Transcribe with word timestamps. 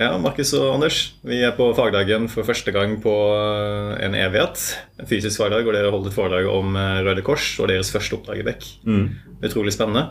Ja, 0.00 0.14
Markus 0.16 0.54
og 0.56 0.78
Anders, 0.78 0.98
vi 1.28 1.42
er 1.44 1.50
på 1.52 1.66
fagdagen 1.76 2.24
for 2.32 2.46
første 2.48 2.72
gang 2.72 2.94
på 3.04 3.12
eh, 3.36 3.98
en 4.06 4.14
evighet. 4.16 4.62
En 4.96 5.08
fysisk 5.10 5.42
fagdag, 5.42 5.66
og 5.68 5.76
dere 5.76 5.90
holdt 5.92 6.08
et 6.08 6.16
foredrag 6.16 6.48
om 6.48 6.72
eh, 6.80 7.02
Røde 7.04 7.24
Kors 7.26 7.50
og 7.60 7.68
deres 7.68 7.90
første 7.92 8.16
oppdrag 8.16 8.40
i 8.40 8.46
Bekk. 8.46 8.64
Mm. 8.88 9.02
Utrolig 9.44 9.74
spennende. 9.76 10.06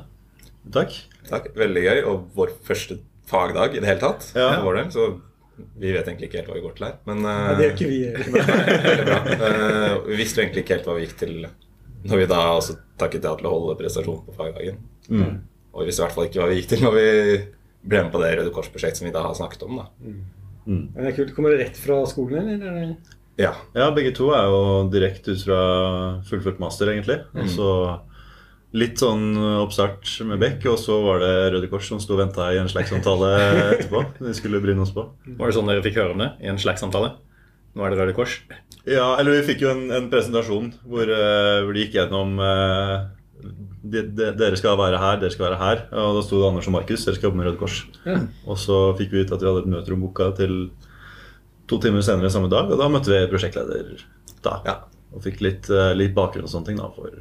Takk. 0.75 0.93
Takk, 1.31 1.49
Veldig 1.57 1.85
gøy. 1.87 2.03
Og 2.11 2.29
vår 2.37 2.53
første 2.69 2.99
fagdag 3.31 3.73
i 3.73 3.81
det 3.81 3.89
hele 3.89 4.03
tatt. 4.03 4.29
Ja. 4.37 4.59
vår 4.61 4.77
del, 4.83 4.93
så 4.93 5.09
vi 5.57 5.89
vet 5.89 6.05
egentlig 6.05 6.29
ikke 6.29 6.43
helt 6.43 6.53
hva 6.53 6.61
vi 6.61 6.65
går 6.67 6.77
til 6.77 6.89
her. 6.91 6.97
Men 7.09 7.25
Nei, 7.25 7.35
ja, 7.41 7.57
det 7.57 7.65
gjør 7.65 7.77
ikke 7.79 7.91
vi. 7.91 9.03
bra. 9.09 9.21
Eh, 9.41 9.99
vi 10.05 10.21
visste 10.21 10.37
jo 10.37 10.45
egentlig 10.45 10.67
ikke 10.67 10.77
helt 10.77 10.93
hva 10.93 10.99
vi 10.99 11.07
gikk 11.07 11.21
til 11.25 11.37
når 12.05 12.21
vi 12.21 12.29
da 12.29 12.43
også 12.53 12.77
takket 13.01 13.25
ja 13.25 13.33
til 13.35 13.49
å 13.49 13.57
holde 13.57 13.81
prestasjon 13.81 14.21
på 14.29 14.37
fagdagen. 14.37 14.83
Mm. 15.09 15.39
Og 15.73 15.81
vi 15.81 15.89
visste 15.89 16.03
i 16.03 16.05
hvert 16.05 16.19
fall 16.19 16.29
ikke 16.29 16.45
hva 16.45 16.53
vi 16.53 16.61
gikk 16.61 16.75
til 16.75 16.85
når 16.85 16.93
vi 17.01 17.07
ble 17.85 18.03
med 18.05 18.11
på 18.13 18.21
det 18.23 18.33
Røde 18.37 18.51
Kors-prosjektet 18.55 19.01
som 19.01 19.07
vi 19.07 19.13
da 19.15 19.23
har 19.27 19.37
snakket 19.37 19.63
om. 19.67 19.79
da. 19.79 19.87
Mm. 20.03 20.19
Men 20.67 20.99
det 20.99 21.11
er 21.11 21.17
kult. 21.17 21.33
Kommer 21.35 21.55
det 21.55 21.63
rett 21.63 21.79
fra 21.79 22.01
skolen, 22.09 22.49
eller? 22.55 22.75
er 22.83 22.95
Ja. 23.39 23.53
Ja, 23.73 23.89
begge 23.95 24.11
to 24.15 24.33
er 24.35 24.49
jo 24.51 24.89
direkte 24.91 25.33
ut 25.33 25.45
fra 25.47 25.59
fullført 26.27 26.59
master, 26.59 26.91
egentlig. 26.91 27.21
Og 27.33 27.47
så 27.49 27.69
litt 28.75 29.01
sånn 29.01 29.33
oppstart 29.63 30.11
med 30.29 30.41
Beck, 30.43 30.65
og 30.69 30.77
så 30.77 30.99
var 31.01 31.23
det 31.23 31.31
Røde 31.55 31.69
Kors 31.71 31.87
som 31.89 32.01
sto 32.03 32.13
og 32.17 32.21
venta 32.21 32.51
i 32.53 32.59
en 32.61 32.69
slags 32.69 32.91
samtale 32.93 33.31
etterpå. 33.77 34.03
De 34.27 34.35
skulle 34.37 34.61
bryne 34.61 34.83
oss 34.83 34.93
på. 34.93 35.07
Var 35.39 35.49
det 35.49 35.57
sånn 35.57 35.71
dere 35.71 35.85
fikk 35.85 35.97
høre 36.01 36.13
om 36.13 36.21
det 36.21 36.33
i 36.43 36.51
en 36.51 36.61
slags 36.61 36.83
samtale? 36.83 37.15
Nå 37.77 37.85
er 37.85 37.93
det 37.93 38.01
Røde 38.01 38.17
Kors. 38.17 38.41
Ja, 38.89 39.13
eller 39.19 39.39
vi 39.39 39.47
fikk 39.51 39.63
jo 39.65 39.71
en, 39.71 39.87
en 39.93 40.09
presentasjon 40.11 40.71
hvor, 40.83 41.09
eh, 41.09 41.61
hvor 41.63 41.75
de 41.75 41.83
gikk 41.85 41.97
gjennom 41.99 42.37
eh, 42.41 43.09
de, 43.39 44.01
de, 44.03 44.29
Dere 44.37 44.57
skal 44.59 44.77
være 44.79 44.99
her, 44.99 45.17
dere 45.21 45.31
skal 45.33 45.45
være 45.49 45.59
her. 45.61 45.81
Og 45.95 46.17
da 46.19 46.23
sto 46.25 46.41
det 46.41 46.49
Anders 46.51 46.67
og 46.67 46.75
Markus, 46.75 47.05
dere 47.07 47.15
skal 47.17 47.29
jobbe 47.29 47.39
med 47.41 47.47
Røde 47.49 47.59
Kors. 47.61 47.79
Ja. 48.05 48.19
Og 48.49 48.59
så 48.59 48.79
fikk 48.99 49.13
vi 49.15 49.23
vite 49.23 49.35
at 49.37 49.41
vi 49.43 49.49
hadde 49.49 49.63
et 49.65 49.71
møterom 49.73 50.03
booka 50.03 50.31
til 50.37 50.55
to 51.69 51.77
timer 51.83 52.01
senere 52.05 52.31
samme 52.33 52.49
dag, 52.51 52.69
og 52.73 52.79
da 52.81 52.87
møtte 52.91 53.11
vi 53.13 53.25
prosjektleder 53.31 53.99
da. 54.45 54.55
Ja. 54.65 54.77
Og 55.13 55.23
fikk 55.25 55.39
litt, 55.45 55.69
eh, 55.73 55.91
litt 55.97 56.15
bakgrunn 56.17 56.45
og 56.45 56.51
sånne 56.51 56.67
ting 56.69 56.77
da 56.81 56.89
for, 56.93 57.13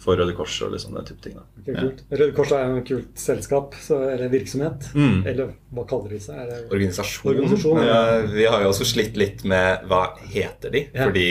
for 0.00 0.16
Røde 0.20 0.32
Kors 0.36 0.56
og 0.64 0.72
liksom 0.74 0.96
den 0.96 1.06
type 1.08 1.22
ting. 1.24 1.36
da. 1.38 1.44
Ok, 1.60 1.70
kult. 1.76 2.02
Røde 2.10 2.34
Kors 2.36 2.52
er 2.56 2.66
jo 2.66 2.80
et 2.80 2.88
kult 2.90 3.20
selskap, 3.20 3.76
så, 3.80 4.00
eller 4.14 4.32
virksomhet. 4.32 4.90
Mm. 4.96 5.22
Eller 5.28 5.54
hva 5.76 5.86
kaller 5.88 6.16
de 6.16 6.20
seg? 6.24 6.36
Er 6.42 6.50
det 6.50 6.58
Organisasjon. 6.72 7.30
Organisasjon, 7.34 7.80
ja. 7.86 8.00
eh, 8.18 8.26
vi 8.34 8.44
har 8.48 8.64
jo 8.66 8.72
også 8.74 8.88
slitt 8.88 9.16
litt 9.20 9.44
med 9.48 9.86
hva 9.88 10.02
heter 10.34 10.72
de, 10.74 10.86
Ja. 10.94 11.06
fordi 11.06 11.28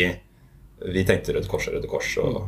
vi 0.95 1.03
tenkte 1.03 1.35
Røde 1.35 1.49
Kors 1.51 1.67
og 1.67 1.75
Røde 1.77 1.89
Kors, 1.91 2.13
og 2.23 2.39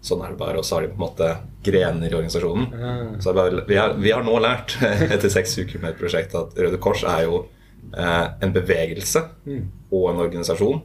sånn 0.00 0.20
er 0.24 0.30
det 0.34 0.38
bare. 0.40 0.58
Og 0.60 0.64
så 0.64 0.76
har 0.78 0.82
de 0.86 0.92
på 0.92 0.98
en 1.00 1.04
måte 1.06 1.30
grener 1.66 2.06
i 2.10 2.14
organisasjonen. 2.14 2.68
Mm. 2.72 3.14
Så 3.20 3.32
det 3.32 3.38
bare, 3.40 3.64
vi, 3.68 3.76
har, 3.80 3.94
vi 3.98 4.12
har 4.14 4.22
nå 4.26 4.36
lært 4.40 4.76
etter 5.14 5.28
seks 5.32 5.56
uker 5.58 5.80
med 5.82 5.94
et 5.94 5.98
prosjekt 6.02 6.34
at 6.38 6.54
Røde 6.58 6.78
Kors 6.82 7.02
er 7.04 7.24
jo 7.26 7.42
eh, 7.96 8.26
en 8.42 8.52
bevegelse 8.54 9.24
Mm. 9.48 9.64
og 9.90 10.10
en 10.12 10.22
organisasjon 10.26 10.80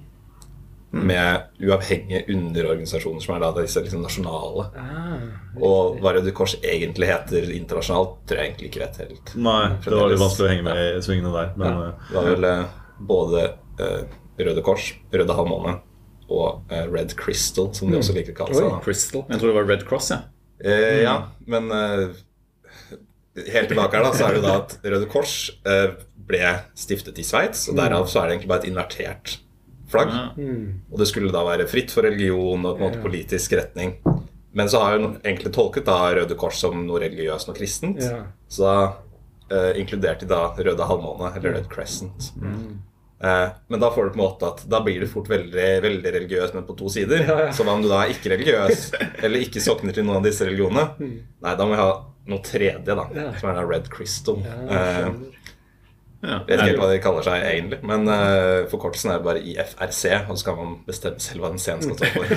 med 0.94 1.42
uavhengige 1.66 2.20
underorganisasjoner 2.30 3.24
som 3.24 3.34
er 3.34 3.40
da 3.42 3.48
disse 3.56 3.82
liksom 3.82 4.04
nasjonale. 4.06 4.68
Ah, 4.78 5.24
Og 5.58 5.96
hva 6.04 6.12
Røde 6.14 6.30
Kors 6.38 6.54
egentlig 6.62 7.08
heter 7.10 7.48
internasjonalt, 7.56 8.20
tror 8.30 8.38
jeg 8.44 8.52
egentlig 8.52 8.70
ikke 8.70 8.84
vet 8.84 9.00
helt. 9.02 9.32
Nei, 9.42 9.72
det 9.82 9.96
var 9.98 10.12
litt 10.12 10.22
vanskelig 10.22 10.46
å 10.46 10.52
henge 10.52 10.68
med 10.68 10.82
i 10.84 11.02
svingene 11.02 11.32
der. 11.34 11.50
Men 11.58 11.80
Ja, 11.80 11.88
eh, 11.88 12.12
det 12.12 12.20
var 12.20 12.30
vel 12.30 12.46
eh, 12.52 12.78
både 13.10 13.42
eh, 13.82 14.04
Røde 14.46 14.62
Kors, 14.66 14.92
Røde 15.14 15.34
halvmåne 15.40 15.80
og 16.30 16.72
eh, 16.72 16.86
Red 16.90 17.16
Crystal, 17.20 17.72
som 17.76 17.92
de 17.92 18.00
også 18.00 18.16
liker 18.16 18.36
å 18.36 18.40
kalle 18.44 18.60
seg. 18.60 18.78
Crystal. 18.86 19.26
Jeg 19.30 19.42
tror 19.42 19.52
det 19.52 19.58
var 19.58 19.68
Red 19.70 19.88
Cross, 19.90 20.12
ja. 20.14 20.22
Eh, 20.64 21.02
ja, 21.04 21.18
men 21.50 21.72
eh, 21.72 22.22
helt 23.54 23.72
tilbake 23.72 23.98
her 23.98 24.06
da, 24.06 24.12
så 24.16 24.28
er 24.28 24.38
det 24.38 24.44
da 24.46 24.58
at 24.62 24.76
Røde 24.86 25.08
Kors 25.12 25.38
eh, 25.68 25.96
ble 26.28 26.52
stiftet 26.80 27.20
i 27.20 27.26
Sveits, 27.28 27.68
og 27.72 27.80
derav 27.80 28.06
så 28.10 28.22
er 28.22 28.30
det 28.30 28.38
egentlig 28.38 28.52
bare 28.54 28.64
et 28.64 28.70
invertert 28.70 29.38
flagg. 29.92 30.14
Ja. 30.14 30.28
Mm. 30.38 30.68
Og 30.92 31.02
det 31.02 31.10
skulle 31.10 31.34
da 31.34 31.44
være 31.48 31.68
fritt 31.70 31.94
for 31.94 32.06
religion 32.08 32.64
og 32.64 32.78
på 32.78 32.80
en 32.80 32.88
måte 32.88 33.04
politisk 33.04 33.58
retning. 33.60 33.98
Men 34.54 34.70
så 34.70 34.84
har 34.84 35.00
hun 35.00 35.16
egentlig 35.24 35.52
tolket 35.56 35.88
da 35.90 35.98
Røde 36.14 36.38
Kors 36.38 36.62
som 36.62 36.86
noe 36.86 37.02
religiøst 37.02 37.50
og 37.50 37.58
kristent. 37.58 38.02
Ja. 38.06 38.28
Så 38.48 38.68
da 38.68 38.76
eh, 39.50 39.82
inkluderte 39.82 40.28
de 40.28 40.34
da 40.34 40.54
Røde 40.54 40.90
halvmåne, 40.90 41.34
eller 41.34 41.58
Red 41.58 41.72
Crescent. 41.74 42.32
Eh, 42.38 42.60
men 43.22 43.80
da 43.80 43.88
får 43.94 44.10
du 44.10 44.16
på 44.16 44.18
en 44.18 44.24
måte 44.24 44.48
at 44.50 44.64
da 44.68 44.82
blir 44.84 45.04
du 45.04 45.08
fort 45.08 45.30
veldig, 45.32 45.68
veldig 45.86 46.12
religiøs, 46.18 46.56
men 46.58 46.66
på 46.68 46.76
to 46.80 46.90
sider. 46.92 47.24
Ja, 47.24 47.38
ja. 47.46 47.52
Så 47.56 47.64
hva 47.64 47.78
om 47.78 47.84
du 47.84 47.88
da 47.92 48.02
er 48.04 48.12
ikke 48.12 48.34
religiøs, 48.34 48.90
eller 49.24 49.46
ikke 49.46 49.64
sokner 49.64 49.96
til 49.96 50.08
noen 50.08 50.20
av 50.20 50.28
disse 50.28 50.44
religionene? 50.48 50.90
Nei, 51.00 51.54
da 51.56 51.64
må 51.64 51.76
vi 51.76 51.80
ha 51.80 51.92
noe 52.34 52.44
tredje, 52.44 52.84
da. 52.84 53.08
Ja. 53.16 53.30
Som 53.40 53.54
er 53.54 53.62
da 53.62 53.64
Red 53.70 53.88
Crystal. 53.94 54.44
Ja, 54.44 55.14
Eh, 56.24 56.46
vet 56.48 56.54
ikke 56.56 56.68
helt 56.70 56.80
hva 56.80 56.86
de 56.88 57.00
kaller 57.04 57.26
seg 57.26 57.46
egentlig, 57.50 57.80
men 57.84 58.08
uh, 58.08 58.64
forkortelsen 58.72 59.12
er 59.12 59.24
bare 59.26 59.42
IFRC, 59.44 60.04
og 60.32 60.38
så 60.40 60.46
kan 60.48 60.60
man 60.62 60.78
bestemme 60.88 61.20
selv 61.20 61.44
hva 61.44 61.50
den 61.52 61.60
scenen 61.60 61.84
skal 61.84 61.98
stå 62.00 62.12
for. 62.14 62.30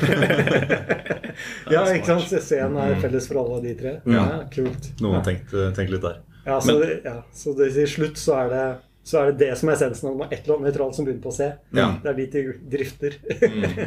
ja, 1.75 1.84
ikke 1.94 2.09
sant? 2.09 2.26
Scenen 2.34 2.81
er 2.82 2.97
felles 3.04 3.28
for 3.31 3.44
alle 3.44 3.60
de 3.62 3.76
tre. 3.78 3.92
Ja, 4.10 4.25
kult. 4.50 4.91
noen 4.98 5.20
har 5.20 5.28
tenkt, 5.28 5.54
tenkt 5.78 5.94
litt 5.94 6.03
der. 6.03 6.19
Ja, 6.47 6.59
så, 6.62 6.76
det, 6.82 6.98
ja, 7.06 7.15
så 7.34 7.54
det, 7.59 7.72
til 7.75 7.88
slutt 7.91 8.19
så 8.22 8.41
er 8.41 8.50
det 8.50 8.66
så 9.06 9.20
er 9.20 9.28
det 9.30 9.44
det 9.44 9.52
som 9.54 9.68
er 9.70 9.76
essensen 9.76 10.08
av 10.10 10.22
et 10.26 10.40
eller 10.40 10.56
annet 10.56 10.66
nøytralt 10.66 10.96
som 10.96 11.06
begynner 11.06 11.22
på 11.22 11.32
C. 11.36 11.46
Ja. 11.78 11.84
Det 12.02 12.10
er 12.10 12.16
dit 12.18 12.32
de 12.34 12.54
drifter. 12.72 13.14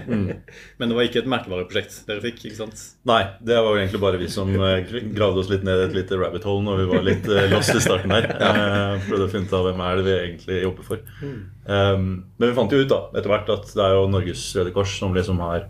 Men 0.80 0.85
det 0.85 0.96
var 0.96 1.07
ikke 1.09 1.19
et 1.19 1.28
merkevareprosjekt 1.34 1.97
dere 2.07 2.24
fikk, 2.24 2.46
ikke 2.47 2.59
sant? 2.62 2.84
Nei, 3.09 3.19
det 3.44 3.57
var 3.57 3.68
jo 3.75 3.81
egentlig 3.81 4.00
bare 4.00 4.22
vi 4.22 4.30
som 4.31 4.53
eh, 4.56 4.94
gravde 5.12 5.44
oss 5.44 5.50
litt 5.52 5.66
ned 5.68 5.81
i 5.81 5.88
et 5.90 5.97
lite 5.97 6.19
rabbit 6.22 6.47
hole 6.47 6.63
når 6.63 6.80
vi 6.80 6.85
var 6.94 7.03
litt 7.03 7.28
eh, 7.28 7.50
lost 7.52 7.75
i 7.75 7.81
starten 7.84 8.13
der. 8.16 8.30
ja. 8.46 8.53
Prøvde 9.09 9.25
å 9.28 9.31
finne 9.34 9.50
ut 9.50 9.56
av 9.59 9.68
hvem 9.68 9.84
er 9.84 10.00
det 10.00 10.06
vi 10.06 10.13
egentlig 10.16 10.59
jobber 10.62 10.88
for. 10.88 11.02
Um, 11.19 12.06
men 12.40 12.46
vi 12.46 12.56
fant 12.56 12.75
jo 12.78 12.80
ut 12.80 12.94
da, 12.94 13.00
etter 13.12 13.34
hvert 13.34 13.51
at 13.57 13.74
det 13.75 13.84
er 13.84 13.97
jo 13.97 14.06
Norges 14.13 14.46
Røde 14.56 14.72
Kors 14.78 14.94
som 15.01 15.18
liksom 15.18 15.44
har 15.44 15.66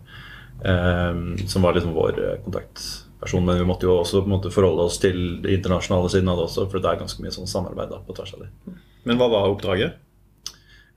um, 0.62 1.24
Som 1.50 1.66
var 1.66 1.74
liksom 1.74 1.96
vår 1.96 2.22
eh, 2.22 2.36
kontaktperson. 2.44 3.42
Men 3.50 3.58
vi 3.58 3.66
måtte 3.66 3.90
jo 3.90 3.98
også 3.98 4.22
på 4.22 4.30
en 4.30 4.36
måte 4.36 4.54
forholde 4.54 4.86
oss 4.86 5.02
til 5.02 5.40
det 5.42 5.58
internasjonale 5.58 6.14
siden 6.14 6.30
av 6.30 6.38
det 6.38 6.46
også, 6.46 6.68
for 6.70 6.78
det 6.78 6.94
er 6.94 7.02
ganske 7.02 7.26
mye 7.26 7.34
sånn 7.34 7.50
samarbeid 7.50 7.90
da, 7.90 7.98
på 8.06 8.14
tvers 8.14 8.38
av 8.38 8.46
det. 8.46 8.78
Men 9.04 9.20
hva 9.20 9.28
var 9.32 9.48
oppdraget? 9.50 9.98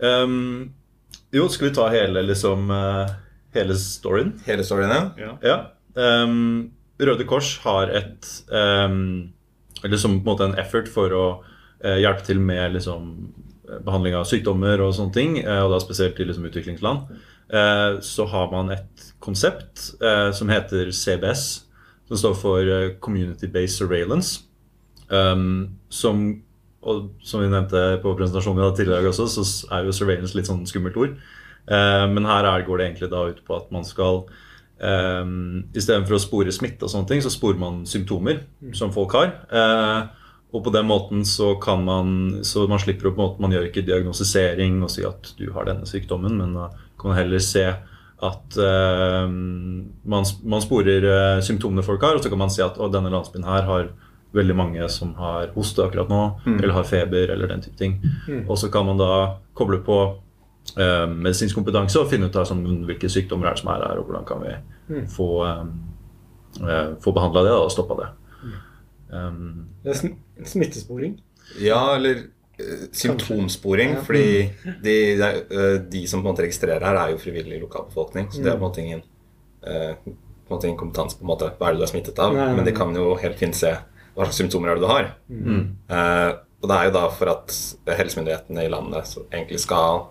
Um, 0.04 0.74
jo, 1.34 1.48
skal 1.50 1.70
vi 1.70 1.76
ta 1.76 1.88
hele 1.94 2.22
liksom 2.26 2.72
eh, 2.74 3.14
Hele 3.54 3.76
storyen? 3.78 4.34
Hele 4.48 4.64
storyen, 4.66 4.90
ja. 4.90 5.04
Ja. 5.18 5.34
Ja. 5.46 5.58
ehm, 6.02 6.72
Røde 7.00 7.26
Kors 7.30 7.60
har 7.64 7.90
et 7.94 8.26
ehm, 8.54 9.30
liksom 9.84 10.20
på 10.20 10.24
en 10.24 10.32
måte 10.32 10.48
en 10.48 10.58
effort 10.62 10.90
for 10.90 11.14
å 11.14 11.26
uh, 11.44 11.98
hjelpe 12.00 12.24
til 12.26 12.40
med 12.42 12.74
liksom, 12.78 13.12
behandling 13.86 14.16
av 14.18 14.26
sykdommer 14.30 14.82
og 14.82 14.94
sånne 14.98 15.14
ting, 15.14 15.38
uh, 15.46 15.66
og 15.66 15.74
da 15.74 15.80
spesielt 15.84 16.18
i 16.22 16.26
liksom, 16.30 16.48
utviklingsland. 16.50 17.12
Uh, 17.54 18.00
så 18.02 18.26
har 18.32 18.50
man 18.54 18.72
et 18.74 19.06
konsept 19.22 19.92
eh, 20.02 20.32
som 20.34 20.50
heter 20.50 20.90
CBS, 20.96 21.44
som 22.10 22.18
står 22.20 22.34
for 22.40 22.72
Community 23.04 23.48
Based 23.48 23.78
Surveillance. 23.78 24.42
ehm, 25.12 25.76
som, 25.90 26.42
og 26.84 27.12
som 27.24 27.44
vi 27.44 27.52
nevnte 27.52 27.84
på 28.04 28.16
presentasjonen 28.20 28.60
vi 28.60 28.66
hadde 28.66 28.80
tidligere 28.82 29.12
også, 29.14 29.28
så 29.32 29.46
er 29.74 29.88
jo 29.88 29.96
surveillance 29.96 30.38
litt 30.38 30.50
sånn 30.50 30.66
skummelt 30.70 30.98
ord. 31.00 31.16
Eh, 31.72 32.06
men 32.12 32.28
her 32.28 32.50
er, 32.50 32.66
går 32.68 32.80
det 32.80 32.90
egentlig 32.90 33.12
da 33.14 33.28
ut 33.32 33.46
på 33.48 33.60
at 33.60 33.72
man 33.76 33.88
skal 33.88 34.26
Um, 34.84 35.70
Istedenfor 35.78 36.18
å 36.18 36.20
spore 36.20 36.52
smitte, 36.52 36.84
og 36.84 36.92
sånne 36.92 37.08
ting, 37.08 37.22
så 37.24 37.32
sporer 37.32 37.60
man 37.62 37.84
symptomer 37.88 38.42
som 38.76 38.92
folk 38.92 39.14
har. 39.16 39.30
Eh, 39.48 40.24
og 40.54 40.66
på 40.66 40.74
den 40.74 40.86
måten 40.90 41.24
så 41.26 41.56
kan 41.62 41.82
man 41.86 42.10
Så 42.46 42.68
man 42.70 42.82
slipper 42.82 43.10
å 43.10 43.14
på 43.16 43.18
en 43.18 43.24
måte 43.24 43.42
Man 43.42 43.56
gjør 43.56 43.64
ikke 43.72 43.82
diagnostisering 43.88 44.84
og 44.86 44.92
si 44.94 45.02
at 45.08 45.32
du 45.40 45.48
har 45.56 45.66
denne 45.66 45.88
sykdommen, 45.90 46.36
men 46.38 46.54
da 46.54 46.68
kan 47.00 47.10
man 47.10 47.18
heller 47.18 47.42
se 47.42 47.64
at 48.24 48.58
eh, 48.62 49.30
man, 49.30 50.28
man 50.44 50.64
sporer 50.64 51.08
eh, 51.10 51.40
symptomene 51.44 51.86
folk 51.86 52.04
har, 52.06 52.16
og 52.16 52.24
så 52.24 52.32
kan 52.32 52.44
man 52.44 52.54
si 52.54 52.62
at 52.64 52.78
denne 52.94 53.12
landsbyen 53.12 53.48
her 53.48 53.66
har 53.68 53.90
veldig 54.34 54.56
mange 54.58 54.90
som 54.90 55.14
har 55.20 55.52
hoste 55.54 55.84
akkurat 55.86 56.10
nå, 56.10 56.22
eller 56.56 56.74
har 56.74 56.84
feber, 56.90 57.30
eller 57.36 57.48
den 57.52 57.62
type 57.62 57.78
ting. 57.78 58.00
Og 58.48 58.58
så 58.58 58.70
kan 58.74 58.86
man 58.88 58.98
da 58.98 59.10
koble 59.54 59.78
på 59.86 59.98
eh, 60.78 61.06
medisinsk 61.10 61.56
kompetanse 61.60 62.00
og 62.02 62.10
finne 62.12 62.30
ut 62.30 62.36
av 62.40 62.48
sånn, 62.50 62.64
hvilke 62.88 63.12
sykdommer 63.14 63.52
er 63.52 63.58
det 63.58 63.62
som 63.62 63.72
er 63.76 63.86
her, 63.86 64.02
og 64.02 64.10
hvordan 64.10 64.26
kan 64.26 64.42
vi 64.42 65.04
få, 65.14 65.30
um, 65.46 65.74
eh, 66.66 66.96
få 67.04 67.14
behandla 67.14 67.46
det 67.46 67.54
da, 67.54 67.62
og 67.62 67.72
stoppa 67.74 68.00
det. 68.02 68.10
Um, 69.14 69.70
Det 69.84 69.94
er 69.94 70.00
sm 70.00 70.16
smittesporing. 70.50 71.20
Ja, 71.62 71.96
eller 71.96 72.24
eh, 72.58 72.88
symptomsporing. 72.92 73.98
Ja. 74.00 74.02
Fordi 74.02 74.26
de, 74.82 74.98
det 75.20 75.30
er, 75.30 75.40
eh, 75.52 75.80
de 75.94 76.08
som 76.08 76.24
på 76.24 76.28
en 76.28 76.34
måte 76.34 76.46
registrerer 76.48 76.82
her, 76.82 76.98
er 76.98 77.14
jo 77.14 77.22
frivillig 77.22 77.62
lokalbefolkning. 77.62 78.32
Så 78.34 78.42
det 78.42 78.50
er 78.54 78.58
på 78.58 78.64
en 78.64 78.70
måte 78.72 78.82
ingen, 78.82 79.04
eh, 79.62 79.94
på 80.04 80.50
en 80.50 80.58
måte 80.58 80.68
ingen 80.68 80.80
kompetanse 80.80 81.20
på 81.20 81.28
en 81.28 81.34
måte, 81.36 81.52
hva 81.60 81.70
er 81.70 81.76
det 81.78 81.84
du 81.84 81.86
er 81.86 81.94
smittet 81.94 82.20
av. 82.20 82.34
Nei, 82.34 82.48
nei, 82.48 82.56
Men 82.56 82.66
de 82.66 82.74
kan 82.74 82.96
jo 82.96 83.14
helt 83.22 83.38
fint 83.38 83.56
se 83.56 83.76
hva 84.16 84.26
slags 84.28 84.40
symptomer 84.42 84.70
er 84.70 84.76
det 84.80 84.84
du 84.84 84.90
har. 84.92 85.08
Eh, 85.90 86.32
og 86.64 86.70
det 86.70 86.76
er 86.80 86.88
jo 86.88 86.96
da 86.96 87.06
for 87.12 87.32
at 87.34 87.56
helsemyndighetene 88.00 88.64
i 88.64 88.72
landet 88.72 89.16
egentlig 89.34 89.60
skal 89.60 90.06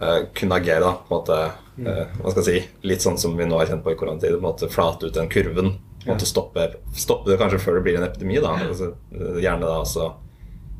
eh, 0.00 0.28
kunne 0.38 0.58
agere, 0.60 0.84
da, 0.84 0.92
på 1.02 1.10
en 1.10 1.16
måte, 1.16 1.38
eh, 1.82 2.12
hva 2.20 2.30
skal 2.30 2.42
jeg 2.44 2.46
si, 2.46 2.86
litt 2.86 3.02
sånn 3.02 3.18
som 3.18 3.34
vi 3.38 3.48
nå 3.48 3.58
har 3.58 3.66
kjent 3.72 3.82
på 3.82 3.94
i 3.94 3.98
koronatid, 3.98 4.36
på 4.36 4.42
en 4.42 4.46
måte 4.46 4.68
flate 4.70 5.08
ut 5.08 5.16
den 5.16 5.32
kurven. 5.32 5.72
På 6.04 6.12
en 6.12 6.14
måte 6.14 6.28
stoppe, 6.28 6.68
stoppe 6.94 7.32
det 7.32 7.40
kanskje 7.40 7.58
før 7.64 7.80
det 7.80 7.86
blir 7.88 7.98
en 7.98 8.06
epidemi. 8.06 8.38
da, 8.44 8.54
altså, 8.68 8.92
eh, 9.16 9.40
Gjerne 9.42 9.66
da 9.66 9.80
også 9.82 10.06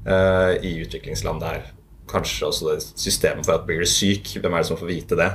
eh, 0.07 0.53
i 0.63 0.77
utviklingsland 0.85 1.43
der 1.43 1.73
kanskje 2.07 2.47
også 2.47 2.69
det 2.71 2.83
systemet 2.95 3.49
for 3.49 3.57
at 3.59 3.67
blir 3.67 3.83
du 3.83 3.89
syk, 3.91 4.37
hvem 4.39 4.53
er 4.55 4.63
det 4.63 4.69
som 4.69 4.79
får 4.79 4.93
vite 4.93 5.19
det? 5.19 5.31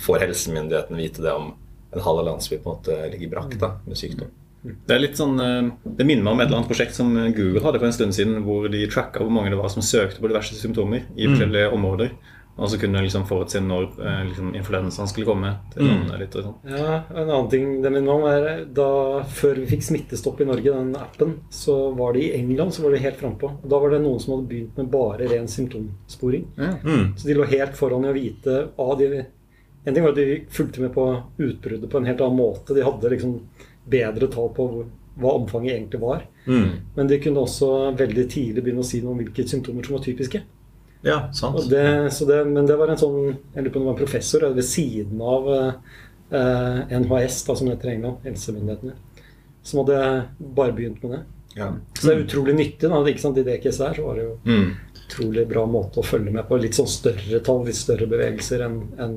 Får 0.00 0.22
helsemyndighetene 0.24 0.96
vite 1.02 1.20
det 1.26 1.34
om 1.36 1.50
en 1.92 2.00
halv 2.04 2.24
landsby 2.24 2.56
på 2.62 2.70
en 2.70 2.78
måte 2.78 2.96
ligger 3.12 3.34
brakk 3.34 3.58
da, 3.60 3.74
med 3.84 4.00
sykdom? 4.00 4.30
Det 4.88 4.96
er 4.96 5.02
litt 5.02 5.20
sånn, 5.20 5.36
eh, 5.42 5.70
det 5.84 6.06
minner 6.08 6.26
meg 6.26 6.32
om 6.32 6.40
et 6.40 6.48
eller 6.48 6.62
annet 6.62 6.72
prosjekt 6.72 6.96
som 6.96 7.14
Google 7.36 7.64
hadde 7.64 7.82
for 7.82 7.90
en 7.90 7.96
stund 7.96 8.16
siden, 8.16 8.42
hvor 8.46 8.68
de 8.72 8.86
tracka 8.90 9.22
hvor 9.22 9.32
mange 9.34 9.52
det 9.54 9.60
var 9.60 9.72
som 9.72 9.84
søkte 9.84 10.22
på 10.22 10.30
diverse 10.30 10.58
symptomer 10.58 11.06
i 11.16 11.30
forskjellige 11.30 11.72
områder. 11.76 12.12
Og 12.58 12.70
så 12.70 12.78
kunne 12.80 12.98
de 12.98 13.06
liksom 13.06 13.26
forutse 13.28 13.60
når 13.62 13.84
eh, 14.02 14.22
liksom, 14.32 14.50
influensaen 14.58 15.10
skulle 15.10 15.28
komme 15.28 15.52
til 15.74 15.86
landet. 15.86 16.16
litt 16.24 16.36
og 16.40 16.48
sånn. 16.48 16.72
Ja, 16.74 16.96
En 17.14 17.28
annen 17.28 17.50
ting 17.52 17.68
det 17.84 17.92
minner 17.94 18.18
om 18.18 18.26
er 18.26 18.64
da 18.74 18.88
Før 19.38 19.60
vi 19.60 19.68
fikk 19.70 19.86
Smittestopp 19.86 20.42
i 20.42 20.48
Norge, 20.48 20.74
den 20.74 20.90
appen, 20.98 21.36
så 21.54 21.76
var 21.94 22.16
det 22.16 22.26
i 22.26 22.32
England 22.40 22.74
så 22.74 22.82
var 22.82 22.94
det 22.94 23.04
helt 23.04 23.20
frampå. 23.20 23.52
Da 23.62 23.78
var 23.78 23.94
det 23.94 24.02
noen 24.02 24.18
som 24.22 24.34
hadde 24.34 24.50
begynt 24.50 24.80
med 24.80 24.90
bare 24.90 25.30
ren 25.30 25.46
symptomsporing. 25.50 26.48
Mm. 26.58 27.14
Så 27.14 27.28
de 27.28 27.38
lå 27.38 27.46
helt 27.46 27.78
foran 27.78 28.08
i 28.08 28.10
å 28.10 28.16
vite 28.16 28.60
av 28.74 28.94
de 28.98 29.26
En 29.86 29.94
ting 29.94 30.04
var 30.04 30.10
at 30.10 30.18
de 30.18 30.40
fulgte 30.52 30.82
med 30.82 30.90
på 30.92 31.04
utbruddet 31.38 31.88
på 31.88 32.00
en 32.00 32.08
helt 32.10 32.20
annen 32.20 32.36
måte. 32.36 32.74
De 32.76 32.82
hadde 32.84 33.08
liksom 33.08 33.38
bedre 33.90 34.28
tall 34.32 34.50
på 34.56 34.68
hva 35.18 35.32
omfanget 35.40 35.74
egentlig 35.74 36.00
var. 36.00 36.22
Mm. 36.46 36.68
Men 36.94 37.08
de 37.10 37.18
kunne 37.20 37.42
også 37.42 37.68
veldig 37.98 38.26
tidlig 38.30 38.62
begynne 38.62 38.84
å 38.84 38.86
si 38.86 39.00
noe 39.02 39.12
om 39.16 39.18
hvilke 39.22 39.46
symptomer 39.50 39.82
som 39.86 39.96
var 39.98 40.04
typiske. 40.04 40.42
Ja, 41.06 41.18
sant. 41.34 41.64
Det, 41.70 41.84
så 42.14 42.26
det, 42.26 42.40
men 42.50 42.66
det 42.66 42.74
var 42.78 42.90
en 42.90 42.98
sånn 42.98 43.18
Jeg 43.54 43.62
lurer 43.64 43.70
på 43.70 43.78
om 43.78 43.84
det 43.84 43.90
var 43.90 43.94
en 43.96 44.00
professor 44.00 44.46
ved 44.50 44.66
siden 44.66 45.20
av 45.22 45.46
eh, 46.32 46.98
NHS, 47.00 47.44
da, 47.46 47.56
som 47.56 47.68
heter 47.70 47.88
i 47.90 47.94
England, 47.96 48.16
helsemyndighetene, 48.24 48.94
som 49.62 49.82
hadde 49.82 50.00
bare 50.38 50.74
begynt 50.76 51.02
med 51.04 51.16
det. 51.16 51.20
Ja. 51.58 51.72
Så 51.98 52.06
det 52.08 52.14
er 52.16 52.24
utrolig 52.26 52.54
nyttig. 52.58 52.90
da, 52.90 53.02
ikke 53.08 53.22
sant? 53.24 53.38
I 53.38 53.46
det 53.46 53.58
caset 53.62 53.86
her 53.88 53.94
så 53.98 54.06
var 54.06 54.18
det 54.18 54.24
jo 54.28 54.34
Mm. 54.44 54.70
utrolig 55.08 55.46
bra 55.48 55.66
måte 55.66 55.98
å 56.02 56.04
følge 56.06 56.30
med 56.34 56.46
på. 56.48 56.58
Litt 56.60 56.74
sånn 56.76 56.86
større 56.90 57.40
tall, 57.46 57.64
litt 57.66 57.78
større 57.78 58.06
bevegelser 58.06 58.60
enn 58.66 58.80
en, 58.98 59.14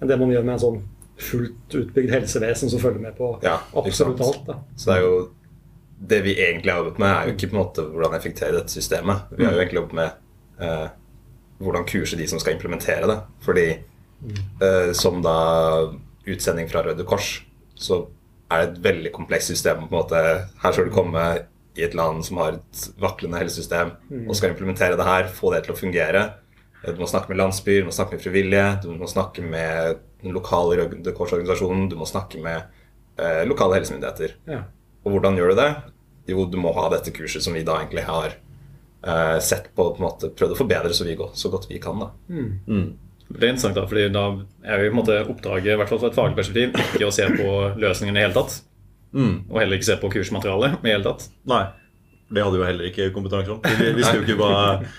enn 0.00 0.08
det 0.08 0.18
man 0.20 0.30
gjør 0.30 0.44
med 0.44 0.54
en 0.54 0.62
sånn 0.66 0.82
fullt 1.20 1.74
utbygd 1.78 2.10
helsevesen 2.10 2.70
som 2.70 2.80
følger 2.82 3.00
med 3.00 3.16
på 3.16 3.38
Ja, 3.42 3.60
absolutt 3.78 4.20
alt. 4.20 4.46
da. 4.46 4.58
Så 4.76 4.90
det 4.90 4.96
er 4.98 5.06
jo 5.06 5.30
Det 6.04 6.18
vi 6.24 6.32
egentlig 6.34 6.72
har 6.72 6.82
jobbet 6.82 6.98
med, 6.98 7.08
er 7.16 7.28
jo 7.28 7.32
ikke 7.36 7.48
på 7.48 7.54
en 7.56 7.60
måte 7.62 7.82
hvordan 7.88 8.14
effektere 8.18 8.52
dette 8.58 8.68
systemet. 8.74 9.30
Vi 9.30 9.44
har 9.46 9.52
jo 9.54 9.60
egentlig 9.62 9.78
jobbet 9.78 9.94
med 9.94 10.10
eh, 10.60 10.88
hvordan 11.62 11.86
kurse 11.88 12.16
de 12.18 12.26
som 12.28 12.40
skal 12.42 12.56
implementere 12.58 13.06
det. 13.08 13.16
Fordi 13.46 13.66
eh, 14.60 14.92
som 14.92 15.22
da 15.22 15.36
utsending 16.26 16.68
fra 16.68 16.82
Røde 16.82 17.06
Kors, 17.08 17.44
så 17.74 18.02
er 18.50 18.64
det 18.66 18.68
et 18.74 18.82
veldig 18.84 19.12
komplekst 19.12 19.48
system. 19.54 19.86
på 19.86 19.94
en 19.94 20.02
måte 20.02 20.20
Her 20.62 20.72
skal 20.72 20.90
du 20.90 20.92
komme 20.94 21.24
i 21.76 21.82
et 21.82 21.94
land 21.94 22.24
som 22.24 22.36
har 22.42 22.58
et 22.58 22.84
vaklende 23.00 23.38
helsesystem, 23.40 23.94
og 24.28 24.36
skal 24.36 24.50
implementere 24.52 24.96
det 24.98 25.04
her, 25.08 25.26
få 25.26 25.54
det 25.54 25.64
til 25.64 25.74
å 25.74 25.78
fungere. 25.78 26.34
Du 26.84 27.00
må 27.00 27.08
snakke 27.08 27.32
med 27.32 27.40
landsbyer, 27.40 27.82
du 27.84 27.88
må 27.88 27.94
snakke 27.96 28.16
med 28.16 28.24
frivillige, 28.24 28.68
du 28.82 28.90
må 28.98 29.08
snakke 29.08 29.44
med 29.44 30.00
den 30.22 30.34
lokale 30.36 30.78
Røde 30.82 31.14
Kors-organisasjonen, 31.16 31.86
du 31.88 31.96
må 32.00 32.08
snakke 32.08 32.40
med 32.44 32.62
eh, 33.16 33.42
lokale 33.48 33.78
helsemyndigheter. 33.78 34.36
Ja. 34.50 34.64
Og 35.04 35.14
hvordan 35.14 35.38
gjør 35.38 35.52
du 35.52 35.60
det? 35.60 35.70
Jo, 36.32 36.44
du 36.48 36.58
må 36.60 36.72
ha 36.76 36.88
dette 36.92 37.12
kurset 37.14 37.44
som 37.44 37.56
vi 37.56 37.64
da 37.64 37.78
egentlig 37.80 38.04
har 38.08 38.34
eh, 38.34 39.38
sett 39.44 39.70
på, 39.74 39.90
på 39.94 40.00
en 40.00 40.06
måte, 40.06 40.32
prøvd 40.36 40.56
å 40.56 40.60
forbedre 40.60 40.92
så, 40.96 41.06
vi 41.08 41.16
går, 41.18 41.32
så 41.38 41.52
godt 41.52 41.68
vi 41.70 41.80
kan. 41.82 42.00
da. 42.00 42.10
Mm. 42.28 42.92
Det 43.28 43.40
er 43.40 43.54
interessant, 43.54 43.76
da, 43.76 43.86
fordi 43.88 44.08
da 44.12 44.26
er 44.68 44.84
jo 44.84 44.90
på 44.90 44.94
en 44.94 45.00
måte 45.00 45.18
oppdraget, 45.24 45.72
i 45.72 45.78
hvert 45.80 45.90
fall 45.90 46.00
fra 46.02 46.10
et 46.12 46.18
faglig 46.18 46.38
perspektiv, 46.38 46.76
ikke 46.94 47.08
å 47.08 47.14
se 47.14 47.28
på 47.32 47.50
løsningene 47.80 48.20
i 48.20 48.26
hele 48.26 48.36
tatt. 48.36 48.60
Mm. 49.14 49.34
Og 49.48 49.60
heller 49.60 49.78
ikke 49.78 49.88
se 49.88 49.96
på 50.00 50.10
kursmaterialet 50.12 50.84
i 50.84 50.92
hele 50.92 51.06
tatt. 51.06 51.28
Nei. 51.48 51.64
Det 52.34 52.42
hadde 52.42 52.58
jo 52.58 52.66
heller 52.66 52.88
ikke 52.88 53.12
kompetanse 53.14 53.54
om. 53.54 53.62
Vi 53.62 53.92
visste 53.98 54.16
jo 54.18 54.24
ikke 54.24 54.38
hva, 54.40 54.50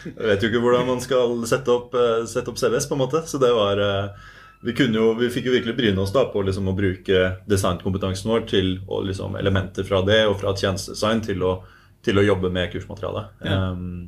vet 0.05 0.43
jo 0.43 0.49
ikke 0.51 0.61
hvordan 0.63 0.87
man 0.87 1.03
skal 1.03 1.35
sette 1.49 1.73
opp, 1.73 1.95
eh, 1.99 2.23
sette 2.31 2.51
opp 2.51 2.59
CVS, 2.61 2.87
på 2.89 2.97
en 2.97 3.03
måte. 3.03 3.21
Så 3.27 3.41
det 3.41 3.51
var 3.55 3.81
eh, 3.81 4.31
Vi, 4.65 4.73
kunne 4.73 4.97
jo, 4.97 5.13
vi 5.19 5.29
fikk 5.29 5.49
jo 5.49 5.53
virkelig 5.53 5.75
bryne 5.77 6.01
oss 6.01 6.13
da 6.15 6.23
på 6.31 6.41
liksom 6.41 6.71
å 6.71 6.75
bruke 6.77 7.25
designkompetansen 7.45 8.31
vår 8.31 8.47
til 8.49 8.69
liksom, 9.05 9.35
elementer 9.37 9.85
fra 9.85 9.99
det 10.07 10.23
og 10.25 10.39
fra 10.41 10.55
tjenestedesign 10.57 11.21
til 11.27 11.43
å, 11.45 11.57
til 12.05 12.17
å 12.17 12.23
jobbe 12.25 12.49
med 12.53 12.71
kursmaterialet. 12.73 13.43
Ja. 13.45 13.59
Um, 13.75 14.07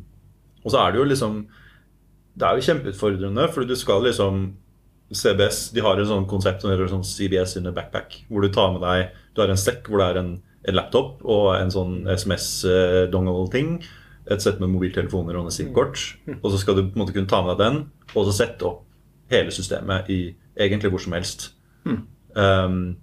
og 0.64 0.74
så 0.74 0.82
er 0.82 0.96
det 0.96 1.00
jo 1.00 1.08
liksom 1.08 1.36
Det 2.38 2.48
er 2.48 2.58
jo 2.58 2.66
kjempeutfordrende, 2.66 3.46
for 3.54 3.68
du 3.68 3.76
skal 3.78 4.02
liksom 4.08 4.48
CBS 5.12 5.70
de 5.72 5.84
har 5.86 6.00
et 6.00 6.10
sånt 6.10 6.28
konsept 6.28 6.62
som 6.62 6.72
heter 6.72 6.90
sånn 6.92 7.06
CBS 7.06 7.56
in 7.60 7.70
a 7.70 7.72
backpack. 7.76 8.24
Hvor 8.28 8.44
du 8.44 8.52
tar 8.52 8.74
med 8.74 8.84
deg 8.84 9.14
Du 9.34 9.44
har 9.44 9.52
en 9.52 9.60
sekk 9.60 9.88
hvor 9.88 10.02
det 10.02 10.10
er 10.12 10.22
en 10.24 10.34
laptop 10.74 11.24
og 11.24 11.54
en 11.58 11.72
sånn 11.74 11.94
SMS-dongle-ting. 12.12 13.78
Et 14.28 14.44
sett 14.44 14.60
med 14.60 14.72
mobiltelefoner 14.74 15.38
og 15.40 15.48
en 15.48 15.56
SIM-kort. 15.56 16.02
Og 16.42 16.50
så 16.52 16.60
skal 16.60 16.76
du 16.76 16.84
på 16.88 16.98
en 16.98 17.06
måte 17.06 17.16
kunne 17.16 17.32
ta 17.32 17.40
med 17.46 17.56
deg 17.56 17.64
den 17.64 17.80
og 18.14 18.28
så 18.28 18.34
sette 18.42 18.68
opp 18.68 18.84
hele 19.32 19.52
systemet 19.52 20.10
i 20.12 20.22
egentlig 20.58 20.92
hvor 20.94 21.04
som 21.04 21.16
helst. 21.18 21.50
Um, 22.38 22.98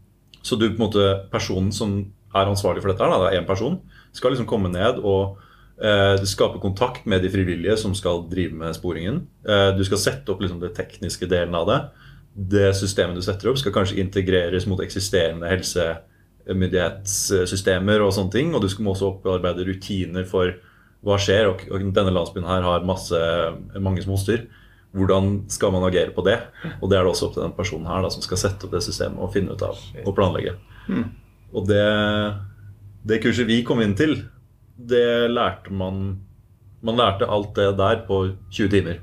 så 0.45 0.57
du 0.57 0.69
på 0.69 0.77
en 0.77 0.87
måte 0.87 1.09
personen 1.33 1.73
som 1.73 1.97
er 2.35 2.51
ansvarlig 2.51 2.83
for 2.83 2.93
dette, 2.93 3.05
her, 3.05 3.13
da, 3.13 3.25
det 3.25 3.33
er 3.33 3.43
én 3.43 3.49
person, 3.49 3.79
skal 4.15 4.35
liksom 4.35 4.49
komme 4.51 4.71
ned 4.73 5.01
og 5.01 5.37
uh, 5.83 6.17
skape 6.27 6.61
kontakt 6.63 7.07
med 7.11 7.23
de 7.25 7.31
frivillige 7.33 7.77
som 7.81 7.95
skal 7.97 8.25
drive 8.31 8.57
med 8.59 8.77
sporingen. 8.77 9.23
Uh, 9.47 9.71
du 9.77 9.85
skal 9.87 10.03
sette 10.03 10.33
opp 10.33 10.43
liksom 10.43 10.61
det 10.63 10.75
tekniske 10.77 11.29
delen 11.31 11.57
av 11.59 11.69
det. 11.71 11.79
Det 12.35 12.69
systemet 12.77 13.17
du 13.17 13.23
setter 13.25 13.53
opp, 13.53 13.61
skal 13.61 13.75
kanskje 13.75 14.01
integreres 14.03 14.67
mot 14.71 14.83
eksisterende 14.83 15.51
helsemyndighetssystemer 16.45 18.03
og 18.05 18.13
sånne 18.15 18.33
ting. 18.35 18.55
Og 18.55 18.63
du 18.63 18.69
må 18.83 18.93
også 18.95 19.13
opparbeide 19.15 19.67
rutiner 19.69 20.27
for 20.29 20.53
hva 21.05 21.19
skjer. 21.21 21.49
Og, 21.51 21.65
og 21.71 21.87
denne 21.95 22.13
landsbyen 22.15 22.49
her 22.49 22.63
har 22.67 22.87
masse, 22.87 23.19
mange 23.81 24.03
som 24.05 24.15
hoster. 24.15 24.47
Hvordan 24.95 25.43
skal 25.51 25.73
man 25.75 25.87
agere 25.89 26.13
på 26.15 26.23
det? 26.27 26.39
Og 26.81 26.91
det 26.91 26.99
er 26.99 27.03
det 27.03 27.11
også 27.11 27.29
opp 27.29 27.35
til 27.35 27.43
den 27.43 27.57
personen 27.57 27.89
her 27.91 28.05
da, 28.05 28.11
som 28.15 28.23
skal 28.23 28.39
sette 28.39 28.67
opp 28.69 28.75
det 28.77 28.85
systemet 28.87 29.19
og 29.19 29.33
finne 29.35 29.55
ut 29.57 29.65
av 29.67 29.81
og 30.05 30.15
planlegge. 30.15 30.55
Og 31.55 31.67
det, 31.67 31.83
det 33.07 33.21
kurset 33.25 33.49
vi 33.49 33.63
kom 33.67 33.83
inn 33.83 33.97
til, 33.99 34.21
det 34.75 35.31
lærte 35.31 35.71
man 35.73 36.21
Man 36.85 36.99
lærte 36.99 37.25
alt 37.25 37.55
det 37.57 37.79
der 37.79 38.03
på 38.05 38.17
20 38.53 38.69
timer. 38.69 38.99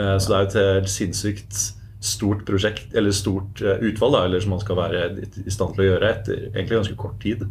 Eh, 0.00 0.16
Så 0.16 0.30
det 0.30 0.36
er 0.36 0.40
jo 0.40 0.46
et 0.48 0.54
helt 0.78 0.88
sinnssykt 0.88 1.58
stort 2.00 2.46
prosjekt, 2.48 2.94
eller 2.96 3.12
stort 3.12 3.60
eh, 3.62 3.82
utvalg, 3.90 4.14
da, 4.16 4.24
eller 4.24 4.40
som 4.40 4.54
man 4.54 4.62
skal 4.62 4.78
være 4.78 5.04
i 5.20 5.52
stand 5.52 5.76
til 5.76 5.84
å 5.84 5.88
gjøre 5.90 6.12
etter 6.14 6.46
egentlig 6.48 6.78
ganske 6.78 6.98
kort 7.00 7.18
tid. 7.22 7.44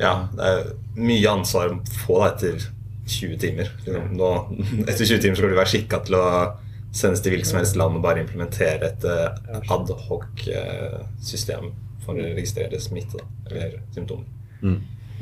Ja, 0.00 0.14
det 0.32 0.48
er 0.48 0.70
mye 0.96 1.34
ansvar 1.36 1.74
å 1.74 1.80
få 2.06 2.22
da 2.22 2.32
etter 2.32 2.64
20 3.12 3.38
timer. 3.42 3.72
Nå, 4.14 4.30
etter 4.86 5.04
20 5.04 5.20
timer 5.20 5.36
skal 5.38 5.52
du 5.52 5.58
være 5.58 5.72
skikka 5.74 6.00
til 6.06 6.16
å 6.20 6.26
sendes 6.92 7.22
til 7.24 7.32
hvilket 7.32 7.48
som 7.48 7.58
helst 7.60 7.78
land 7.80 7.96
og 7.96 8.04
bare 8.04 8.20
implementere 8.20 8.90
et 8.90 9.04
eh, 9.08 9.60
adhoc-system 9.72 11.70
for 12.04 12.18
å 12.18 12.32
registrere 12.36 12.80
smitte 12.82 13.20
da, 13.20 13.24
eller 13.48 13.78
symptomer. 13.94 14.28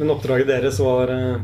Men 0.00 0.12
oppdraget 0.14 0.48
deres 0.50 0.80
var 0.82 1.12
eh, 1.14 1.42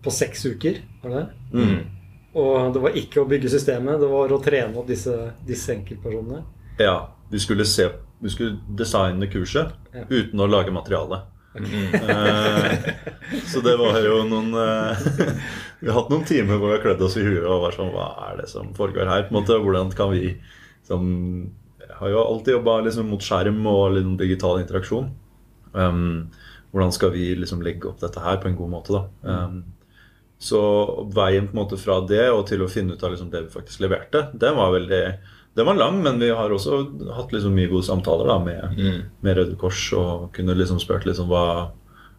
på 0.00 0.12
seks 0.14 0.46
uker, 0.54 0.80
var 1.02 1.12
det 1.12 1.20
det? 1.20 1.28
Mm. 1.60 1.99
Og 2.34 2.72
det 2.74 2.80
var 2.84 2.94
ikke 2.94 3.22
å 3.24 3.28
bygge 3.30 3.50
systemet, 3.50 3.98
det 4.00 4.06
var 4.10 4.30
å 4.30 4.38
trene 4.44 4.76
opp 4.78 4.86
disse, 4.86 5.14
disse 5.46 5.72
enkeltpersonene. 5.74 6.44
Ja, 6.78 7.08
vi 7.30 7.38
skulle, 7.42 7.64
se, 7.66 7.88
vi 8.22 8.30
skulle 8.30 8.58
designe 8.78 9.26
kurset 9.32 9.72
Ja. 9.94 10.04
uten 10.08 10.38
å 10.40 10.46
lage 10.46 10.70
materiale. 10.70 11.22
Eh, 11.54 12.74
så 13.50 13.60
det 13.64 13.72
var 13.80 13.96
jo 14.04 14.20
noen 14.28 14.52
eh, 14.54 15.00
Vi 15.80 15.88
har 15.90 15.96
hatt 15.96 16.12
noen 16.12 16.22
timer 16.28 16.60
hvor 16.60 16.70
vi 16.70 16.76
har 16.76 16.84
klødd 16.84 17.02
oss 17.02 17.16
i 17.18 17.24
huet 17.26 17.42
og 17.42 17.64
vært 17.64 17.78
sånn 17.80 17.90
Hva 17.90 18.04
er 18.28 18.36
det 18.38 18.46
som 18.52 18.68
foregår 18.76 19.10
her? 19.10 19.24
på 19.26 19.32
en 19.34 19.38
måte, 19.40 19.56
Hvordan 19.64 19.90
kan 19.98 20.12
vi 20.14 20.36
sånn, 20.86 21.08
Jeg 21.82 21.96
har 21.98 22.12
jo 22.14 22.22
alltid 22.22 22.54
jobba 22.54 22.76
liksom, 22.86 23.10
mot 23.10 23.26
skjerm 23.26 23.58
og 23.66 23.96
liksom, 23.96 24.14
digital 24.20 24.60
interaksjon. 24.62 25.10
Um, 25.74 26.30
hvordan 26.70 26.94
skal 26.94 27.10
vi 27.14 27.32
liksom 27.38 27.62
legge 27.66 27.90
opp 27.90 27.98
dette 28.02 28.22
her 28.22 28.38
på 28.42 28.46
en 28.50 28.56
god 28.58 28.70
måte? 28.78 28.94
da? 28.94 29.02
Um, 29.26 29.60
så 30.40 30.60
veien 31.12 31.48
på 31.48 31.52
en 31.52 31.60
måte 31.60 31.76
fra 31.80 31.98
det 32.08 32.30
og 32.32 32.46
til 32.48 32.64
å 32.64 32.70
finne 32.70 32.96
ut 32.96 33.02
av 33.04 33.12
liksom 33.12 33.28
det 33.32 33.44
vi 33.44 33.52
faktisk 33.52 33.82
leverte, 33.84 34.30
den 34.32 34.56
var 34.56 34.72
veldig 34.72 35.04
den 35.58 35.66
var 35.66 35.74
lang, 35.74 35.98
men 36.02 36.20
vi 36.22 36.30
har 36.30 36.52
også 36.54 36.78
hatt 37.16 37.32
liksom 37.34 37.56
mye 37.58 37.68
gode 37.68 37.84
samtaler 37.88 38.28
da 38.30 38.36
med, 38.40 38.76
med 39.20 39.36
Røde 39.36 39.56
Kors 39.58 39.82
og 39.98 40.28
kunne 40.36 40.54
liksom 40.54 40.78
spurt 40.80 41.08
liksom 41.08 41.26
hva, 41.28 41.72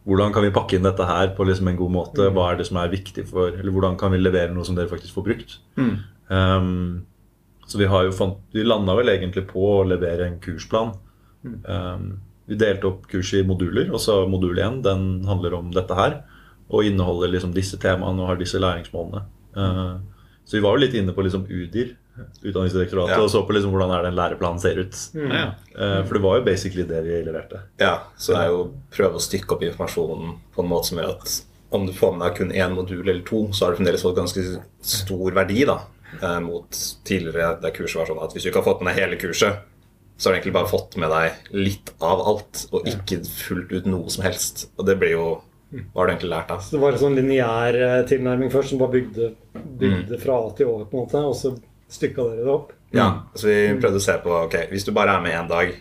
hvordan 0.04 0.34
kan 0.36 0.44
vi 0.44 0.52
pakke 0.54 0.78
inn 0.78 0.86
dette 0.86 1.06
her 1.08 1.32
på 1.38 1.46
liksom 1.48 1.70
en 1.72 1.80
god 1.80 1.94
måte. 1.96 2.28
Hva 2.36 2.50
er 2.50 2.60
det 2.60 2.68
som 2.68 2.82
er 2.82 2.92
viktig 2.92 3.24
for 3.30 3.54
Eller 3.54 3.72
hvordan 3.72 3.96
kan 4.00 4.12
vi 4.12 4.20
levere 4.20 4.52
noe 4.54 4.68
som 4.68 4.76
dere 4.76 4.92
faktisk 4.92 5.16
får 5.16 5.28
brukt. 5.30 5.56
Um, 6.28 7.06
så 7.68 7.80
vi 7.80 7.88
har 7.88 8.04
jo 8.08 8.16
fant, 8.16 8.42
vi 8.52 8.68
landa 8.68 8.98
vel 9.00 9.14
egentlig 9.14 9.46
på 9.48 9.64
å 9.78 9.88
levere 9.88 10.28
en 10.28 10.40
kursplan. 10.44 10.92
Um, 11.64 12.20
vi 12.52 12.58
delte 12.60 12.90
opp 12.90 13.06
kurset 13.08 13.46
i 13.46 13.48
moduler, 13.48 13.94
og 13.94 14.02
så 14.04 14.26
modul 14.28 14.60
1 14.60 14.82
den 14.84 15.06
handler 15.30 15.56
om 15.56 15.72
dette 15.72 15.96
her. 15.96 16.18
Og 16.72 16.88
inneholder 16.88 17.34
liksom 17.34 17.54
disse 17.56 17.78
temaene 17.82 18.24
og 18.24 18.32
har 18.32 18.40
disse 18.40 18.60
læringsmålene. 18.62 19.26
Uh, 19.58 20.00
så 20.46 20.58
vi 20.58 20.64
var 20.64 20.78
jo 20.78 20.86
litt 20.86 20.96
inne 20.96 21.14
på 21.16 21.26
liksom 21.26 21.44
UDIR, 21.50 21.98
Utdanningsdirektoratet, 22.44 23.16
Ja. 23.16 23.22
og 23.24 23.30
så 23.32 23.42
på 23.48 23.54
liksom 23.56 23.72
hvordan 23.72 23.92
er 23.96 24.04
den 24.04 24.18
læreplanen 24.18 24.60
ser 24.60 24.78
ut. 24.80 24.98
Mm. 25.16 25.32
Uh, 25.76 26.02
for 26.06 26.14
det 26.18 26.22
var 26.24 26.38
jo 26.40 26.44
basically 26.46 26.84
det 26.88 27.04
vi 27.06 27.22
leverte. 27.26 27.62
Ja, 27.80 27.94
så 28.18 28.36
det 28.36 28.42
er 28.42 28.52
jo 28.52 28.60
å 28.66 28.72
prøve 28.94 29.18
å 29.20 29.24
stykke 29.24 29.56
opp 29.56 29.64
informasjonen 29.68 30.36
på 30.54 30.64
en 30.64 30.70
måte 30.70 30.92
som 30.92 31.00
gjør 31.00 31.16
at 31.16 31.38
om 31.72 31.86
du 31.88 31.94
får 31.96 32.18
med 32.18 32.26
deg 32.28 32.38
kun 32.38 32.52
én 32.52 32.76
modul 32.76 33.08
eller 33.08 33.24
to, 33.28 33.46
så 33.56 33.66
har 33.66 33.72
du 33.72 33.80
fremdeles 33.80 34.04
fått 34.04 34.18
ganske 34.20 34.44
stor 34.84 35.32
verdi 35.32 35.64
da, 35.66 35.78
eh, 36.20 36.40
mot 36.44 36.68
tidligere 37.08 37.62
der 37.64 37.72
kurset 37.72 38.02
var 38.02 38.10
sånn 38.10 38.24
at 38.26 38.34
hvis 38.36 38.44
du 38.44 38.50
ikke 38.52 38.60
har 38.60 38.68
fått 38.74 38.82
med 38.84 38.92
deg 38.92 39.06
hele 39.06 39.20
kurset, 39.22 39.62
så 40.18 40.28
har 40.30 40.36
du 40.36 40.40
egentlig 40.42 40.54
bare 40.58 40.70
fått 40.70 40.98
med 41.00 41.10
deg 41.10 41.54
litt 41.56 41.94
av 42.04 42.20
alt, 42.28 42.66
og 42.76 42.86
ikke 42.92 43.22
fullt 43.26 43.72
ut 43.72 43.88
noe 43.90 44.12
som 44.12 44.26
helst. 44.28 44.68
Og 44.78 44.86
det 44.86 45.00
blir 45.00 45.16
jo 45.16 45.42
Hva 45.72 46.02
har 46.02 46.08
du 46.08 46.12
egentlig 46.14 46.30
lært? 46.34 46.50
Så 46.62 46.76
det 46.76 46.82
var 46.82 46.92
en 46.96 47.00
sånn 47.00 47.16
lineær 47.16 47.78
eh, 47.80 47.98
tilnærming 48.10 48.52
først, 48.52 48.70
som 48.74 48.80
bare 48.82 48.92
bygde, 48.98 49.30
bygde 49.80 50.18
fra 50.20 50.36
A 50.46 50.50
til 50.58 50.68
Å, 50.68 50.82
på 50.92 50.98
en 50.98 51.06
måte, 51.06 51.22
og 51.30 51.36
så 51.40 51.54
stykka 51.92 52.26
dere 52.28 52.44
det 52.44 52.52
opp. 52.52 52.74
Ja, 52.92 53.06
så 53.40 53.48
vi 53.48 53.56
prøvde 53.80 54.02
å 54.02 54.04
se 54.04 54.18
på 54.20 54.34
ok, 54.36 54.56
Hvis 54.72 54.84
du 54.84 54.92
bare 54.92 55.14
er 55.16 55.24
med 55.24 55.32
én 55.32 55.48
dag, 55.48 55.72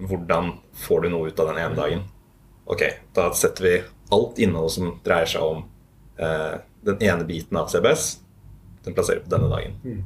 hvordan 0.00 0.54
får 0.86 1.02
du 1.04 1.08
noe 1.12 1.28
ut 1.28 1.40
av 1.44 1.50
den 1.52 1.60
ene 1.60 1.76
dagen? 1.76 2.06
Ok, 2.64 2.82
Da 3.12 3.26
setter 3.36 3.64
vi 3.68 3.74
alt 4.16 4.38
innhold 4.40 4.70
som 4.72 4.94
dreier 5.04 5.28
seg 5.28 5.42
om 5.44 5.64
eh, 6.16 6.56
den 6.84 7.02
ene 7.04 7.24
biten 7.28 7.56
av 7.60 7.68
CBS, 7.68 8.18
den 8.84 8.96
plasserer 8.96 9.20
på 9.24 9.32
denne 9.32 9.48
dagen. 9.52 10.04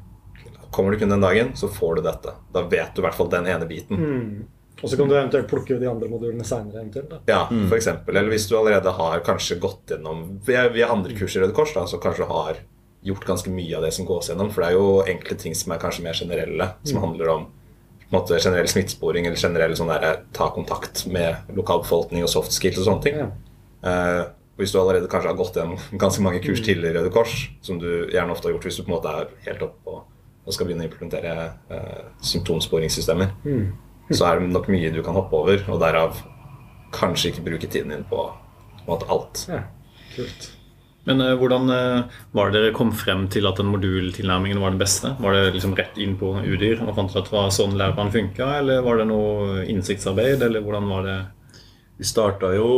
Kommer 0.71 0.93
du 0.93 0.99
kun 0.99 1.09
den 1.15 1.23
dagen, 1.23 1.55
så 1.55 1.69
får 1.71 1.95
du 1.97 2.03
dette. 2.03 2.35
Da 2.53 2.63
vet 2.67 2.95
du 2.95 3.01
i 3.01 3.05
hvert 3.07 3.15
fall 3.17 3.31
den 3.33 3.47
ene 3.47 3.67
biten. 3.71 4.47
Mm. 4.79 4.85
Og 4.85 4.91
så 4.91 4.97
kan 4.97 5.11
du 5.11 5.15
eventuelt 5.17 5.49
plukke 5.51 5.79
de 5.81 5.89
andre 5.91 6.09
modulene 6.11 6.47
seinere. 6.47 6.85
Ja, 7.27 7.45
for 7.51 7.77
eksempel. 7.77 8.15
Eller 8.15 8.31
hvis 8.31 8.47
du 8.47 8.55
allerede 8.59 8.93
har 8.95 9.23
kanskje 9.27 9.59
gått 9.59 9.91
gjennom 9.91 10.39
via, 10.47 10.69
har 10.71 10.95
andre 10.95 11.17
kurs 11.19 11.35
i 11.35 11.43
Røde 11.43 11.57
Kors, 11.57 11.75
da, 11.75 11.83
så 11.91 11.99
kanskje 12.03 12.25
du 12.25 12.31
har 12.31 12.61
gjort 13.09 13.27
ganske 13.27 13.51
mye 13.51 13.77
av 13.77 13.83
det 13.87 13.93
som 13.97 14.07
gås 14.07 14.31
gjennom. 14.31 14.53
For 14.55 14.63
det 14.63 14.71
er 14.71 14.79
jo 14.79 15.03
enkle 15.15 15.39
ting 15.39 15.57
som 15.59 15.75
er 15.75 15.83
kanskje 15.83 16.05
mer 16.07 16.19
generelle, 16.19 16.71
som 16.87 17.03
handler 17.03 17.33
om 17.35 17.47
på 18.09 18.17
en 18.17 18.23
måte, 18.23 18.39
generell 18.41 18.69
smittesporing 18.71 19.27
eller 19.29 19.37
generell 19.37 19.75
sånn 19.77 19.91
der, 19.93 20.23
ta 20.33 20.47
kontakt 20.55 21.03
med 21.13 21.51
lokalbefolkning 21.53 22.25
og 22.25 22.31
soft 22.33 22.55
skills 22.57 22.79
og 22.81 22.87
sånne 22.87 23.05
ting. 23.05 23.19
Ja. 23.21 23.27
Uh, 23.85 24.23
hvis 24.59 24.73
du 24.73 24.79
allerede 24.81 25.11
kanskje 25.11 25.29
har 25.29 25.39
gått 25.39 25.59
gjennom 25.59 25.83
ganske 26.05 26.23
mange 26.25 26.41
kurs 26.45 26.63
tidligere 26.65 26.95
i 26.95 26.99
Røde 27.03 27.13
Kors, 27.15 27.35
som 27.63 27.83
du 27.83 28.09
gjerne 28.09 28.33
ofte 28.33 28.49
har 28.49 28.57
gjort 28.57 28.71
hvis 28.71 28.81
du 28.81 28.87
på 28.87 28.93
en 28.93 28.97
måte 28.97 29.13
er 29.13 29.35
helt 29.51 29.67
oppe 29.67 29.93
og, 29.93 30.07
og 30.47 30.57
skal 30.57 30.71
begynne 30.71 30.87
å 30.87 30.89
implementere 30.89 31.35
uh, 31.69 32.09
symptomsporingssystemer, 32.31 33.35
så 34.11 34.29
er 34.29 34.41
det 34.41 34.53
nok 34.53 34.69
mye 34.73 34.93
du 34.95 35.03
kan 35.05 35.17
hoppe 35.17 35.37
over, 35.37 35.65
og 35.69 35.81
derav 35.83 36.21
kanskje 36.95 37.33
ikke 37.33 37.49
bruke 37.51 37.69
tiden 37.69 37.93
din 37.93 38.07
på, 38.09 38.29
på 38.81 38.87
måte 38.89 39.09
alt. 39.13 39.45
Ja, 39.51 39.65
kult. 40.15 40.53
Men 41.09 41.23
uh, 41.25 41.33
hvordan 41.41 41.73
uh, 41.73 42.19
var 42.37 42.53
det 42.53 42.61
dere 42.61 42.77
kom 42.77 42.91
frem 42.97 43.27
til 43.33 43.49
at 43.49 43.61
den 43.61 43.71
modultilnærmingen 43.73 44.61
var 44.61 44.75
den 44.75 44.83
beste? 44.83 45.15
Var 45.23 45.37
det 45.37 45.55
liksom 45.57 45.77
rett 45.79 45.97
inn 46.01 46.19
på 46.21 46.35
Udyr 46.43 46.83
og 46.85 46.95
fant 46.99 47.15
ut 47.15 47.21
at 47.23 47.31
det 47.31 47.37
var 47.37 47.51
sånn 47.55 47.79
læreplanen 47.81 48.13
funka, 48.13 48.51
eller 48.61 48.85
var 48.85 49.01
det 49.01 49.09
noe 49.09 49.65
innsiktsarbeid, 49.73 50.45
eller 50.45 50.65
hvordan 50.65 50.89
var 50.93 51.09
det? 51.09 51.19
Vi 51.99 52.07
starta 52.07 52.53
jo 52.55 52.69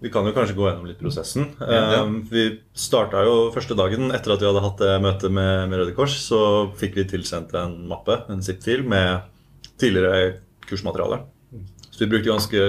Vi 0.00 0.08
kan 0.12 0.24
jo 0.24 0.32
kanskje 0.32 0.56
gå 0.56 0.64
gjennom 0.64 0.86
litt 0.88 1.00
prosessen. 1.00 1.50
Ja. 1.60 2.00
Um, 2.00 2.22
vi 2.30 2.46
starta 2.72 3.20
jo 3.26 3.50
første 3.52 3.76
dagen 3.76 4.08
etter 4.16 4.32
at 4.32 4.40
vi 4.40 4.48
hadde 4.48 4.62
hatt 4.64 4.80
det 4.80 4.94
møtet 5.04 5.34
med, 5.36 5.68
med 5.68 5.82
Røde 5.82 5.92
Kors. 5.92 6.14
Så 6.24 6.38
fikk 6.80 6.96
vi 6.96 7.04
tilsendt 7.10 7.52
en 7.52 7.74
mappe, 7.90 8.16
en 8.32 8.40
zip-fil, 8.40 8.80
med 8.88 9.26
tidligere 9.80 10.40
kursmateriale. 10.68 11.22
Så 11.90 12.04
vi 12.04 12.10
brukte 12.10 12.30
ganske 12.30 12.66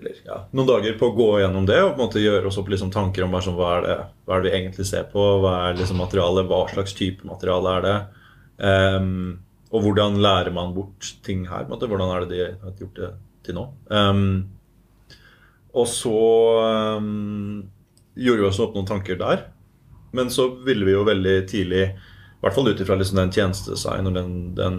eller, 0.00 0.16
ja, 0.24 0.38
noen 0.56 0.68
dager 0.68 0.96
på 0.98 1.10
å 1.10 1.16
gå 1.16 1.28
gjennom 1.42 1.66
det 1.68 1.76
og 1.82 1.92
på 1.92 2.00
en 2.00 2.06
måte 2.06 2.22
gjøre 2.22 2.48
oss 2.48 2.56
opp 2.60 2.70
liksom 2.72 2.92
tanker 2.94 3.26
om 3.26 3.36
sånn, 3.36 3.58
hva, 3.58 3.74
er 3.76 3.84
det, 3.84 3.96
hva 4.24 4.36
er 4.36 4.42
det 4.42 4.48
vi 4.48 4.56
egentlig 4.56 4.86
ser 4.88 5.04
på. 5.12 5.24
Hva 5.42 5.54
er 5.66 5.76
liksom 5.76 6.00
materialet, 6.00 6.48
hva 6.48 6.62
slags 6.70 6.96
type 6.96 7.26
materiale 7.28 7.74
er 7.76 7.86
det. 7.86 7.96
Um, 8.60 9.10
og 9.70 9.84
hvordan 9.84 10.16
lærer 10.24 10.54
man 10.54 10.72
bort 10.74 11.12
ting 11.26 11.44
her? 11.50 11.68
måte, 11.68 11.88
Hvordan 11.90 12.14
er 12.14 12.24
det 12.24 12.30
de 12.32 12.46
har 12.62 12.80
gjort 12.80 12.96
det 12.96 13.10
til 13.46 13.58
nå? 13.58 13.66
Um, 13.92 14.24
og 15.70 15.86
så 15.86 16.16
um, 16.98 17.60
gjorde 18.18 18.42
vi 18.42 18.48
oss 18.48 18.62
opp 18.62 18.74
noen 18.74 18.88
tanker 18.88 19.20
der. 19.20 19.44
Men 20.16 20.32
så 20.32 20.48
ville 20.66 20.88
vi 20.88 20.96
jo 20.96 21.04
veldig 21.06 21.36
tidlig, 21.50 21.84
i 22.40 22.46
hvert 22.46 22.56
fall 22.56 22.70
ut 22.70 22.80
ifra 22.80 22.96
liksom 22.96 23.18
den 23.20 23.32
tjenestedesign 23.36 24.08
og 24.08 24.14
den, 24.16 24.30
den 24.56 24.76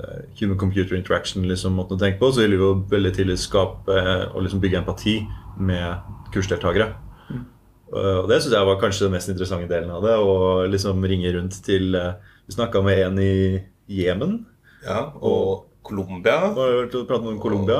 uh, 0.00 0.22
human 0.40 0.56
computer 0.56 0.96
interaction 0.96 1.44
liksom, 1.44 1.76
måten 1.76 1.98
å 1.98 2.00
tenke 2.00 2.16
på, 2.22 2.32
så 2.32 2.40
vil 2.40 2.56
vi 2.56 2.62
jo 2.62 2.74
veldig 2.88 3.12
tidlig 3.18 3.36
skape 3.42 3.92
uh, 3.92 4.30
og 4.32 4.46
liksom 4.46 4.62
bygge 4.64 4.80
empati 4.80 5.18
med 5.60 6.14
kursdeltakere. 6.32 6.94
Eh, 7.92 8.18
og 8.22 8.28
det 8.30 8.40
syns 8.40 8.54
jeg 8.56 8.68
var 8.68 8.78
kanskje 8.80 9.06
den 9.06 9.16
mest 9.16 9.32
interessante 9.32 9.68
delen 9.70 9.92
av 9.92 10.04
det. 10.06 10.14
Å 10.16 10.64
liksom 10.72 11.02
ringe 11.08 11.32
rundt 11.36 11.58
til 11.66 11.92
eh, 11.98 12.14
Vi 12.48 12.56
snakka 12.56 12.82
med 12.84 13.02
en 13.06 13.20
i 13.22 13.34
Jemen. 13.92 14.40
Ja, 14.82 15.12
og 15.20 15.68
Colombia, 15.82 16.52
Og 16.54 16.94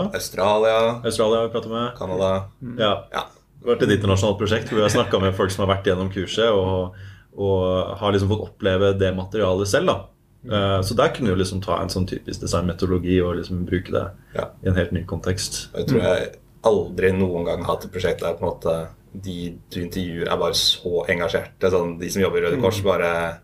og 0.02 0.16
Australia, 0.18 1.00
Australia 1.06 1.40
har 1.40 1.48
vi 1.48 1.70
med. 1.70 1.94
Canada 1.98 2.32
Ja. 2.78 2.92
Ja. 3.12 3.24
Det 3.62 3.68
har 3.68 3.76
vært 3.76 3.84
et 3.86 3.94
internasjonalt 3.94 4.38
prosjekt 4.40 4.68
hvor 4.68 4.80
vi 4.80 4.82
har 4.82 4.90
snakka 4.90 5.20
med 5.22 5.36
folk 5.38 5.52
som 5.54 5.62
har 5.62 5.76
vært 5.76 5.86
gjennom 5.86 6.08
kurset 6.10 6.50
og, 6.50 6.96
og 7.36 7.96
har 7.98 8.12
liksom 8.12 8.28
fått 8.28 8.46
oppleve 8.48 8.92
det 8.98 9.14
materialet 9.16 9.68
selv. 9.68 9.86
da. 9.86 9.98
Eh, 10.44 10.80
Så 10.82 10.94
der 10.96 11.08
kunne 11.14 11.30
du 11.30 11.36
liksom 11.36 11.62
ta 11.62 11.80
en 11.80 11.88
sånn 11.88 12.06
typisk 12.08 12.40
designmetodologi 12.40 13.20
og 13.22 13.36
liksom 13.36 13.64
bruke 13.66 13.90
det 13.92 14.10
Ja. 14.34 14.48
i 14.64 14.68
en 14.68 14.74
helt 14.74 14.92
ny 14.92 15.04
kontekst. 15.04 15.68
Jeg 15.74 15.86
tror 15.86 16.02
jeg 16.02 16.32
aldri 16.64 17.12
noen 17.12 17.44
gang 17.44 17.64
har 17.64 17.74
hatt 17.76 17.84
et 17.84 17.92
prosjekt 17.92 18.20
der 18.20 18.34
på 18.34 18.42
en 18.44 18.50
måte 18.52 18.88
de 19.14 19.58
du 19.70 19.80
intervjuer, 19.82 20.26
er 20.32 20.36
bare 20.38 20.54
så 20.54 21.06
engasjerte. 21.08 21.70
Sånn, 21.70 21.98
de 22.00 22.08
som 22.08 22.22
jobber 22.22 22.38
i 22.38 22.46
Røde 22.46 22.60
Kors, 22.62 22.80
bare 22.82 23.38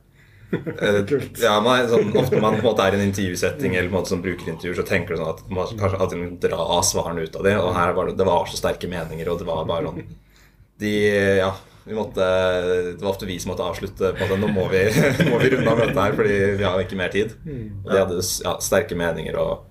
eh, 0.52 1.04
ja, 1.42 1.60
man, 1.60 1.86
sånn, 1.88 2.14
Ofte 2.16 2.36
når 2.38 2.40
man 2.40 2.54
på 2.56 2.62
en 2.64 2.70
måte 2.70 2.80
er 2.86 2.94
i 2.96 3.00
en 3.02 3.08
intervjusetting 3.12 3.74
eller 3.76 3.90
på 3.90 3.94
en 3.96 4.00
måte 4.00 4.08
som 4.14 4.22
brukerintervjuer, 4.24 4.76
så 4.78 4.86
tenker 4.88 5.14
du 5.14 5.20
sånn 5.20 5.34
at 5.34 5.42
man 5.52 5.66
kanskje 5.78 6.00
alltid 6.00 6.18
må 6.22 6.40
dra 6.40 6.80
svarene 6.82 7.22
ut 7.26 7.36
av 7.36 7.44
det. 7.44 7.56
Og 7.60 7.74
her 7.76 7.92
var 7.92 8.06
det, 8.08 8.16
det 8.16 8.26
var 8.26 8.46
så 8.48 8.56
sterke 8.56 8.88
meninger, 8.88 9.28
og 9.28 9.38
det 9.42 9.46
var 9.46 9.64
bare 9.68 9.90
sånn 9.92 10.04
De 10.80 10.92
Ja. 11.38 11.52
Vi 11.88 11.96
måtte, 11.96 12.26
det 12.94 13.00
var 13.00 13.14
ofte 13.14 13.28
vi 13.28 13.38
som 13.40 13.52
måtte 13.52 13.64
avslutte. 13.64 14.12
på 14.18 14.26
at 14.26 14.36
Nå 14.40 14.50
må 14.52 14.66
vi, 14.72 14.84
må 15.30 15.40
vi 15.40 15.52
runde 15.54 15.72
av 15.72 15.80
møtet 15.80 16.02
her, 16.02 16.18
fordi 16.18 16.38
vi 16.60 16.66
har 16.66 16.84
ikke 16.84 17.00
mer 17.00 17.14
tid. 17.14 17.34
Og 17.48 17.90
de 17.90 18.02
hadde 18.02 18.20
ja, 18.20 18.58
sterke 18.64 18.98
meninger 18.98 19.38
og 19.40 19.64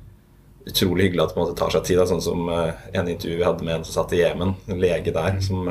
utrolig 0.68 1.08
hyggelig 1.08 1.24
at 1.24 1.30
det 1.30 1.38
på 1.38 1.42
en 1.42 1.48
måte 1.48 1.60
tar 1.60 1.76
seg 1.76 1.86
tid. 1.88 2.00
Da, 2.02 2.08
sånn 2.10 2.24
som 2.24 2.50
eh, 2.52 2.88
en 2.98 3.12
intervju 3.12 3.38
vi 3.40 3.46
hadde 3.48 3.68
med 3.68 3.80
en 3.80 3.86
som 3.88 4.02
satt 4.02 4.18
i 4.18 4.24
Jemen, 4.24 4.58
en 4.68 4.82
lege 4.82 5.14
der, 5.16 5.40
som 5.44 5.70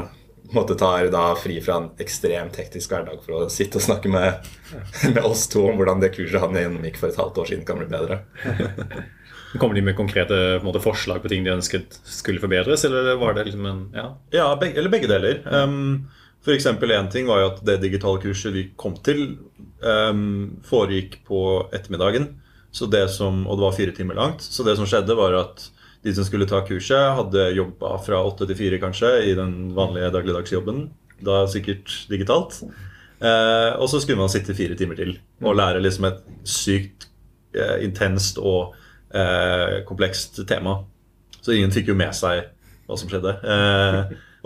måtte 0.55 0.77
ta 0.79 0.93
tar 0.97 1.11
da 1.11 1.35
fri 1.39 1.59
fra 1.61 1.81
en 1.81 1.89
ekstremt 2.03 2.57
hektisk 2.61 2.93
hverdag 2.93 3.23
for 3.25 3.35
å 3.47 3.51
sitte 3.53 3.81
og 3.81 3.87
snakke 3.87 4.11
med, 4.13 4.47
med 5.15 5.23
oss 5.25 5.47
to 5.53 5.65
om 5.67 5.79
hvordan 5.81 6.03
det 6.03 6.15
kurset 6.15 6.43
han 6.43 6.57
gjennomgikk 6.57 7.01
for 7.01 7.11
et 7.11 7.21
halvt 7.21 7.43
år 7.43 7.51
siden, 7.53 7.67
kan 7.69 7.81
bli 7.83 7.91
bedre. 7.91 8.23
Kommer 9.61 9.79
de 9.79 9.85
med 9.87 9.97
konkrete 9.97 10.37
på 10.61 10.67
måte, 10.67 10.83
forslag 10.85 11.23
på 11.23 11.31
ting 11.33 11.45
de 11.47 11.55
ønsket 11.55 11.99
skulle 12.05 12.43
forbedres, 12.43 12.85
eller 12.85 13.15
var 13.21 13.37
det 13.37 13.47
liksom 13.49 13.67
en 13.67 13.83
Ja. 13.95 14.07
Ja, 14.35 14.47
begge, 14.61 14.81
eller 14.81 14.93
begge 14.93 15.11
deler. 15.11 15.41
Um, 15.47 16.09
eksempel 16.55 16.93
en 16.95 17.09
ting 17.11 17.27
var 17.27 17.41
jo 17.43 17.51
at 17.51 17.63
det 17.67 17.81
digitale 17.83 18.21
kurset 18.23 18.55
vi 18.55 18.69
kom 18.79 18.95
til, 19.07 19.39
um, 19.83 20.59
foregikk 20.67 21.21
på 21.27 21.41
ettermiddagen. 21.75 22.35
Det 22.77 23.07
som, 23.09 23.47
og 23.49 23.57
det 23.57 23.65
var 23.65 23.73
fire 23.73 23.93
timer 23.97 24.19
langt. 24.19 24.45
Så 24.45 24.63
det 24.67 24.75
som 24.77 24.87
skjedde, 24.89 25.17
var 25.17 25.33
at 25.39 25.63
de 26.05 26.13
som 26.15 26.27
skulle 26.27 26.47
ta 26.47 26.61
kurset, 26.67 27.17
hadde 27.17 27.49
jobba 27.57 27.97
fra 28.05 28.21
åtte 28.23 28.47
til 28.47 28.59
fire 28.59 28.79
kanskje 28.83 29.09
i 29.31 29.33
den 29.39 29.73
vanlige 29.75 30.13
dagligdagsjobben. 30.15 30.85
Da 31.25 31.47
sikkert 31.49 31.89
digitalt. 32.11 32.61
Eh, 33.17 33.73
og 33.81 33.89
så 33.89 34.03
skulle 34.03 34.21
man 34.21 34.31
sitte 34.33 34.55
fire 34.55 34.77
timer 34.77 34.99
til 34.99 35.15
og 35.41 35.57
lære 35.57 35.81
liksom 35.81 36.05
et 36.11 36.19
sykt 36.45 37.09
eh, 37.57 37.81
intenst 37.87 38.37
og 38.37 38.77
eh, 39.09 39.81
komplekst 39.89 40.43
tema. 40.49 40.83
Så 41.41 41.57
ingen 41.57 41.73
fikk 41.73 41.89
jo 41.91 41.97
med 41.97 42.13
seg 42.17 42.45
hva 42.87 42.99
som 43.01 43.11
skjedde. 43.11 43.33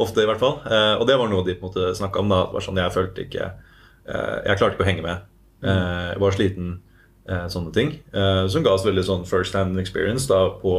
Ofte, 0.00 0.22
i 0.24 0.28
hvert 0.28 0.40
fall. 0.40 0.60
Eh, 0.64 0.94
og 0.96 1.06
det 1.08 1.18
var 1.20 1.28
noe 1.28 1.44
de 1.44 1.56
på 1.58 1.66
en 1.66 1.70
måte 1.70 1.90
snakka 1.98 2.22
om. 2.22 2.30
da, 2.32 2.44
det 2.48 2.56
var 2.56 2.64
sånn, 2.64 2.80
Jeg 2.80 2.94
følte 2.94 3.26
ikke 3.26 3.46
eh, 3.50 4.36
Jeg 4.46 4.60
klarte 4.60 4.74
ikke 4.76 4.86
å 4.86 4.88
henge 4.88 5.04
med. 5.04 5.26
Eh, 5.60 6.06
jeg 6.14 6.22
var 6.24 6.36
sliten. 6.36 6.70
Eh, 7.30 7.46
sånne 7.52 7.72
ting. 7.76 7.94
Eh, 8.16 8.44
som 8.50 8.64
ga 8.64 8.72
oss 8.74 8.86
veldig 8.86 9.04
sånn 9.06 9.26
first 9.28 9.54
hand 9.54 9.78
experience 9.78 10.26
da, 10.30 10.46
på, 10.62 10.78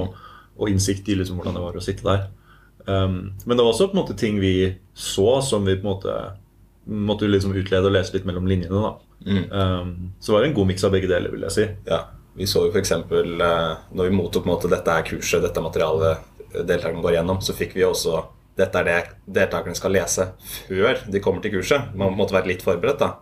og 0.58 0.72
innsikt 0.72 1.08
i 1.08 1.16
liksom, 1.20 1.38
hvordan 1.40 1.56
det 1.56 1.64
var 1.64 1.78
å 1.78 1.84
sitte 1.86 2.08
der. 2.08 2.30
Um, 2.82 3.36
men 3.46 3.54
det 3.54 3.62
var 3.62 3.76
også 3.76 3.92
på 3.92 3.94
en 3.94 4.02
måte 4.02 4.18
ting 4.18 4.40
vi 4.42 4.74
så 4.98 5.36
som 5.46 5.68
vi 5.70 5.76
på 5.78 5.86
en 5.86 5.92
måte 5.92 6.16
måtte 6.90 7.30
liksom 7.30 7.54
utlede 7.54 7.88
og 7.88 7.94
lese 7.94 8.16
litt 8.16 8.26
mellom 8.26 8.50
linjene. 8.50 8.82
da. 8.82 8.96
Um, 9.54 9.92
så 10.20 10.32
det 10.32 10.38
var 10.38 10.48
en 10.48 10.58
god 10.58 10.72
miks 10.72 10.84
av 10.88 10.96
begge 10.96 11.10
deler, 11.12 11.30
vil 11.32 11.46
jeg 11.46 11.56
si. 11.56 11.68
Ja, 11.88 12.08
Vi 12.34 12.48
så 12.48 12.66
jo 12.66 12.72
f.eks. 12.72 12.92
Eh, 12.96 13.72
når 13.92 14.08
vi 14.08 14.16
mottok 14.16 14.46
på 14.46 14.50
en 14.50 14.54
måte, 14.56 14.72
dette 14.72 14.92
her 14.96 15.04
kurset, 15.04 15.44
dette 15.44 15.60
er 15.60 15.66
materialet 15.66 16.30
deltakerne 16.68 17.04
går 17.04 17.18
gjennom, 17.20 17.42
så 17.44 17.54
fikk 17.56 17.76
vi 17.76 17.84
også 17.86 18.22
dette 18.60 18.82
er 18.82 18.88
det 18.88 19.00
deltakerne 19.40 19.78
skal 19.78 19.94
lese 19.96 20.30
før 20.68 21.04
de 21.12 21.22
kommer 21.24 21.44
til 21.44 21.56
kurset. 21.56 21.92
Man 21.98 22.18
måtte 22.18 22.36
være 22.36 22.52
litt 22.52 22.66
forberedt. 22.66 23.00
da. 23.00 23.14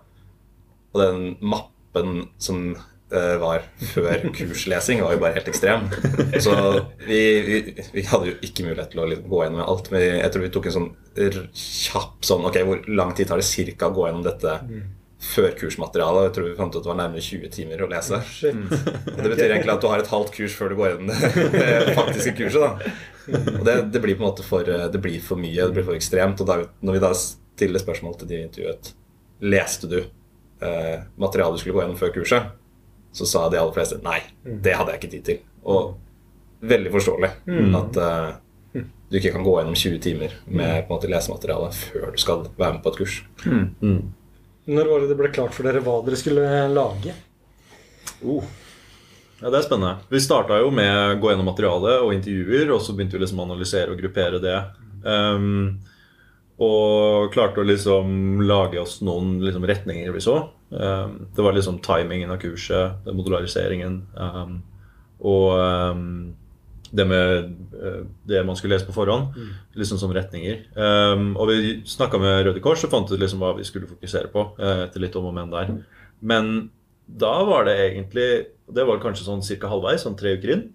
Og 0.94 1.04
den 1.04 1.26
mappen 1.46 2.24
som 2.42 2.72
eh, 3.14 3.36
var 3.42 3.68
før 3.92 4.26
kurslesing, 4.38 5.04
var 5.06 5.14
jo 5.16 5.22
bare 5.22 5.38
helt 5.38 5.52
ekstrem. 5.52 5.86
Så 6.42 6.56
vi, 7.06 7.22
vi, 7.46 7.60
vi 7.94 8.06
hadde 8.10 8.32
jo 8.32 8.38
ikke 8.46 8.66
mulighet 8.66 8.94
til 8.96 9.04
å 9.04 9.10
liksom 9.12 9.30
gå 9.30 9.44
gjennom 9.46 9.66
alt. 9.66 9.92
Men 9.94 10.06
jeg 10.08 10.34
tror 10.34 10.46
vi 10.48 10.54
tok 10.56 10.70
en 10.72 10.78
sånn 10.80 10.90
kjapp 11.54 12.24
sånn 12.26 12.46
Ok, 12.48 12.62
hvor 12.66 12.86
lang 12.90 13.12
tid 13.18 13.30
tar 13.30 13.42
det 13.42 13.48
cirka 13.50 13.90
å 13.90 13.96
gå 13.96 14.08
gjennom 14.08 14.26
dette 14.26 14.60
før 15.20 15.52
kursmaterialet. 15.60 16.30
Jeg 16.30 16.34
tror 16.36 16.48
vi 16.48 16.56
fant 16.58 16.74
ut 16.74 16.80
at 16.80 16.86
det 16.86 16.92
var 16.92 17.00
nærmere 17.02 17.24
20 17.24 17.52
timer 17.52 17.84
å 17.84 17.90
lese. 17.92 18.20
Shit. 18.30 18.56
Og 18.56 19.20
Det 19.20 19.32
betyr 19.34 19.52
egentlig 19.52 19.74
at 19.74 19.84
du 19.84 19.90
har 19.92 20.04
et 20.04 20.12
halvt 20.14 20.32
kurs 20.38 20.56
før 20.56 20.72
du 20.72 20.78
går 20.80 20.94
gjennom 20.94 21.10
det, 21.58 21.96
faktiske 21.98 22.36
kurset. 22.40 22.64
da. 22.64 22.94
Og 23.58 23.66
det, 23.68 23.76
det 23.94 24.02
blir 24.04 24.16
på 24.16 24.24
en 24.24 24.30
måte 24.30 24.46
for, 24.48 24.64
det 24.64 25.02
blir 25.04 25.20
for 25.24 25.40
mye, 25.42 25.60
det 25.60 25.76
blir 25.76 25.88
for 25.90 25.98
ekstremt. 26.00 26.40
Og 26.40 26.48
da, 26.50 26.62
når 26.80 26.98
vi 26.98 27.04
da 27.04 27.12
stiller 27.20 27.84
spørsmål 27.84 28.16
til 28.22 28.32
de 28.32 28.40
i 28.40 28.46
intervjuet 28.48 28.94
Leste 29.40 29.88
du 29.88 30.00
eh, 30.02 30.98
materialet 31.16 31.56
du 31.56 31.62
skulle 31.62 31.78
gå 31.78 31.84
gjennom 31.86 32.00
før 32.00 32.10
kurset, 32.18 32.50
så 33.16 33.28
sa 33.28 33.46
de 33.50 33.60
aller 33.60 33.76
fleste 33.76 34.02
nei. 34.04 34.20
Det 34.44 34.74
hadde 34.76 34.92
jeg 34.92 35.00
ikke 35.00 35.12
tid 35.14 35.26
til. 35.30 35.42
Og 35.64 35.94
veldig 36.68 36.92
forståelig 36.92 37.30
at 37.80 38.00
eh, 38.04 38.84
du 39.10 39.18
ikke 39.18 39.32
kan 39.34 39.46
gå 39.48 39.54
gjennom 39.62 39.78
20 39.80 40.02
timer 40.04 40.36
med 40.46 40.84
på 40.84 40.92
en 40.92 40.98
måte 40.98 41.10
lesemateriale 41.12 41.72
før 41.74 42.12
du 42.14 42.20
skal 42.22 42.44
være 42.60 42.76
med 42.76 42.84
på 42.84 42.92
et 42.92 43.00
kurs. 43.00 43.16
Når 44.68 44.90
var 44.90 45.02
det 45.02 45.12
det 45.12 45.18
ble 45.20 45.32
klart 45.34 45.56
for 45.56 45.68
dere 45.68 45.82
hva 45.86 46.00
dere 46.06 46.20
skulle 46.20 46.46
lage? 46.74 47.16
Oh. 48.26 48.44
Ja, 49.40 49.50
Det 49.50 49.58
er 49.62 49.68
spennende. 49.68 50.04
Vi 50.12 50.20
starta 50.20 50.58
jo 50.60 50.72
med 50.76 50.92
å 50.92 51.20
gå 51.22 51.32
gjennom 51.32 51.48
materialet 51.48 52.04
og 52.04 52.12
intervjuer, 52.14 52.74
og 52.76 52.82
så 52.84 52.94
begynte 52.96 53.16
vi 53.16 53.24
liksom 53.24 53.40
å 53.40 53.48
analysere 53.48 53.94
og 53.94 54.02
gruppere 54.02 54.42
det. 54.44 54.58
Um, 55.06 55.80
og 56.60 57.32
klarte 57.32 57.64
å 57.64 57.68
liksom 57.68 58.42
lage 58.44 58.82
oss 58.82 58.98
noen 59.06 59.38
liksom 59.46 59.64
retninger 59.70 60.12
vi 60.12 60.24
så. 60.26 60.42
Um, 60.70 61.30
det 61.36 61.46
var 61.46 61.56
liksom 61.56 61.80
timingen 61.86 62.34
av 62.36 62.42
kurset, 62.42 63.08
modulariseringen 63.08 64.02
um, 64.20 64.60
og 65.20 65.56
det 66.96 67.06
med 67.10 67.52
uh, 67.76 68.02
det 68.30 68.42
man 68.48 68.58
skulle 68.58 68.76
lese 68.76 68.88
på 68.88 68.96
forhånd, 68.96 69.36
liksom 69.78 70.00
som 70.02 70.14
retninger. 70.16 70.66
Um, 70.76 71.32
og 71.38 71.52
vi 71.52 71.78
snakka 71.88 72.20
med 72.22 72.44
Røde 72.48 72.64
Kors 72.64 72.84
og 72.88 72.94
fant 72.94 73.12
ut 73.12 73.20
liksom 73.20 73.44
hva 73.44 73.54
vi 73.58 73.68
skulle 73.68 73.90
fokusere 73.90 74.32
på. 74.34 74.46
uh, 74.60 74.86
etter 74.88 75.04
litt 75.04 75.18
om 75.20 75.30
og 75.30 75.36
men 75.38 75.54
der. 75.54 75.74
Men 76.20 76.54
da 77.10 77.44
var 77.48 77.66
det 77.66 77.78
egentlig 77.88 78.30
Det 78.70 78.84
var 78.86 79.00
kanskje 79.02 79.26
sånn 79.26 79.42
ca. 79.42 79.70
halvveis, 79.72 80.04
sånn 80.06 80.18
tre 80.18 80.36
uker 80.38 80.52
inn. 80.54 80.68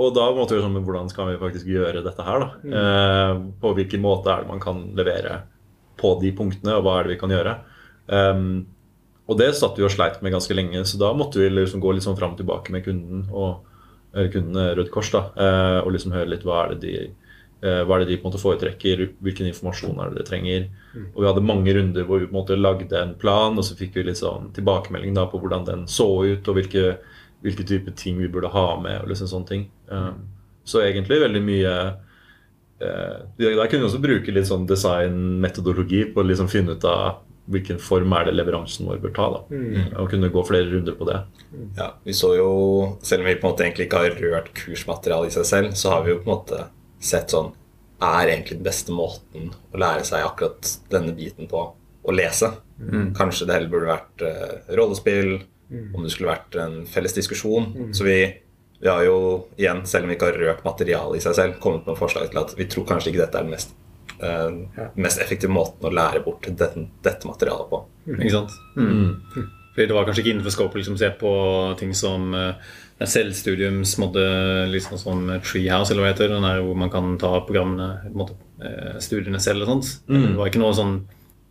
Og 0.00 0.14
da 0.16 0.30
måtte 0.32 0.56
vi 0.56 0.62
sånn, 0.64 0.72
men 0.72 0.86
hvordan 0.86 1.10
skal 1.12 1.28
vi 1.28 1.40
faktisk 1.40 1.68
gjøre 1.68 2.00
dette 2.04 2.24
her? 2.24 2.40
da? 2.40 2.76
Eh, 2.80 3.32
på 3.60 3.72
hvilken 3.76 4.00
måte 4.00 4.32
er 4.32 4.44
det 4.44 4.48
man 4.48 4.62
kan 4.62 4.78
levere 4.96 5.42
på 6.00 6.14
de 6.22 6.30
punktene, 6.32 6.78
og 6.78 6.86
hva 6.86 6.94
er 6.96 7.04
det 7.04 7.12
vi 7.12 7.18
kan 7.20 7.34
gjøre? 7.34 7.58
Um, 8.08 8.46
og 9.28 9.36
det 9.38 9.52
satt 9.58 9.76
vi 9.78 9.84
og 9.84 9.92
sleit 9.92 10.22
med 10.24 10.32
ganske 10.32 10.56
lenge, 10.56 10.80
så 10.88 10.98
da 10.98 11.12
måtte 11.14 11.42
vi 11.42 11.50
liksom 11.52 11.82
gå 11.82 11.92
litt 11.92 12.06
sånn 12.06 12.16
fram 12.18 12.32
og 12.34 12.40
tilbake 12.40 12.72
med 12.72 12.86
kunden 12.86 13.26
og 13.28 13.66
kundene 14.12 14.74
Rødt 14.76 14.90
Kors 14.94 15.10
da, 15.14 15.26
eh, 15.36 15.78
og 15.84 15.92
liksom 15.94 16.14
høre 16.16 16.32
litt 16.32 16.46
hva 16.46 16.64
er 16.64 16.74
det 16.74 16.80
de, 16.82 16.94
eh, 17.62 17.82
hva 17.86 17.96
er 17.96 18.04
det 18.04 18.10
de 18.10 18.18
på 18.18 18.26
en 18.26 18.32
måte 18.32 18.42
foretrekker, 18.42 19.04
hvilken 19.22 19.50
informasjon 19.50 20.00
er 20.02 20.10
det 20.10 20.22
de 20.22 20.26
trenger. 20.30 20.68
Og 21.14 21.22
vi 21.22 21.28
hadde 21.28 21.46
mange 21.46 21.74
runder 21.76 22.08
hvor 22.08 22.18
vi 22.18 22.26
på 22.26 22.34
en 22.34 22.40
måte 22.40 22.58
lagde 22.58 22.98
en 22.98 23.14
plan, 23.20 23.56
og 23.56 23.66
så 23.66 23.78
fikk 23.78 23.94
vi 23.98 24.08
litt 24.08 24.20
sånn 24.20 24.50
tilbakemelding 24.56 25.14
da 25.14 25.28
på 25.30 25.38
hvordan 25.42 25.66
den 25.68 25.86
så 25.90 26.08
ut, 26.26 26.48
og 26.48 26.58
hvilke 26.58 26.98
hvilke 27.40 27.64
type 27.64 27.92
ting 27.96 28.18
vi 28.20 28.28
burde 28.28 28.50
ha 28.52 28.66
med. 28.80 29.00
og 29.00 29.08
liksom 29.08 29.28
sånne 29.30 29.48
ting. 29.48 29.62
Um, 29.88 30.26
så 30.64 30.82
egentlig 30.84 31.22
veldig 31.22 31.40
mye 31.40 31.74
Der 32.80 33.66
kunne 33.68 33.82
vi 33.82 33.86
også 33.86 34.00
bruke 34.00 34.32
litt 34.32 34.46
sånn 34.48 34.62
designmetodologi 34.68 36.06
på 36.14 36.22
å 36.22 36.24
liksom 36.24 36.46
finne 36.48 36.76
ut 36.76 36.84
av 36.88 37.18
hvilken 37.50 37.80
form 37.82 38.12
er 38.16 38.28
det 38.28 38.34
leveransen 38.36 38.86
vår 38.88 39.00
bør 39.02 39.12
ta. 39.16 39.28
da, 39.34 39.60
Og 40.00 40.10
kunne 40.12 40.30
gå 40.32 40.42
flere 40.46 40.70
runder 40.70 40.96
på 40.98 41.08
det. 41.08 41.20
Ja, 41.76 41.88
vi 42.04 42.14
så 42.16 42.34
jo, 42.38 42.50
Selv 43.02 43.24
om 43.24 43.26
vi 43.30 43.34
på 43.36 43.46
en 43.46 43.52
måte 43.52 43.64
egentlig 43.66 43.88
ikke 43.88 44.02
har 44.04 44.18
rørt 44.22 44.52
kursmaterialet 44.54 45.32
i 45.32 45.36
seg 45.38 45.48
selv, 45.48 45.72
så 45.74 45.90
har 45.94 46.04
vi 46.06 46.14
jo 46.14 46.20
på 46.22 46.30
en 46.30 46.36
måte 46.36 46.60
sett 47.00 47.32
sånn 47.34 47.52
Er 48.00 48.30
egentlig 48.30 48.58
den 48.60 48.64
beste 48.64 48.92
måten 48.96 49.50
å 49.74 49.80
lære 49.80 50.04
seg 50.08 50.24
akkurat 50.24 50.70
denne 50.92 51.12
biten 51.12 51.48
på 51.50 51.66
å 52.02 52.12
lese? 52.14 52.52
Kanskje 53.18 53.44
det 53.46 53.56
heller 53.58 53.68
burde 53.72 53.90
vært 53.90 54.22
uh, 54.24 54.74
rollespill, 54.78 55.42
om 55.94 56.02
det 56.02 56.10
skulle 56.14 56.30
vært 56.32 56.56
en 56.56 56.86
felles 56.88 57.12
diskusjon. 57.12 57.66
Så 57.94 58.06
vi, 58.06 58.16
vi 58.80 58.88
har 58.88 59.04
jo 59.04 59.18
igjen, 59.60 59.84
selv 59.86 60.04
om 60.04 60.08
vi 60.08 60.16
ikke 60.16 60.30
har 60.30 60.38
rørt 60.40 60.64
materialet 60.64 61.20
i 61.20 61.24
seg 61.26 61.34
selv, 61.36 61.58
kommet 61.60 61.84
med 61.86 61.98
forslag 62.00 62.30
til 62.32 62.40
at 62.40 62.54
vi 62.56 62.64
tror 62.72 62.86
kanskje 62.88 63.12
ikke 63.12 63.20
dette 63.26 63.38
er 63.38 63.44
den 63.44 63.52
mest, 63.52 63.74
mest 65.00 65.20
effektive 65.22 65.52
måten 65.52 65.88
å 65.88 65.94
lære 65.94 66.22
bort 66.24 66.46
dette, 66.48 66.86
dette 67.04 67.28
materialet 67.28 67.70
på. 67.70 67.82
Ikke 68.16 68.34
sant? 68.34 68.54
Mm. 68.76 69.16
Fordi 69.70 69.86
det 69.86 69.96
var 69.96 70.06
kanskje 70.08 70.24
ikke 70.24 70.34
innenfor 70.34 70.54
scope 70.54 70.76
å 70.76 70.80
liksom, 70.82 70.98
se 71.00 71.10
på 71.20 71.30
ting 71.80 71.94
som 71.96 72.34
uh, 72.34 72.72
selvstudiums 73.00 73.94
måtte, 74.02 74.24
liksom 74.72 74.98
som 75.00 75.22
Treehouse, 75.46 75.92
eller 75.94 76.04
hva 76.04 76.10
det 76.10 76.16
heter, 76.16 76.34
den 76.34 76.44
der 76.48 76.60
hvor 76.66 76.76
man 76.76 76.90
kan 76.92 77.14
ta 77.22 77.36
programmene, 77.46 78.10
måte, 78.12 78.36
eh, 78.60 78.98
studiene 79.00 79.40
selv 79.40 79.64
og 79.64 79.70
sånt. 79.72 79.94
Det 80.10 80.36
var 80.36 80.50
ikke 80.50 80.60
noe 80.60 80.76
sånn 80.76 80.98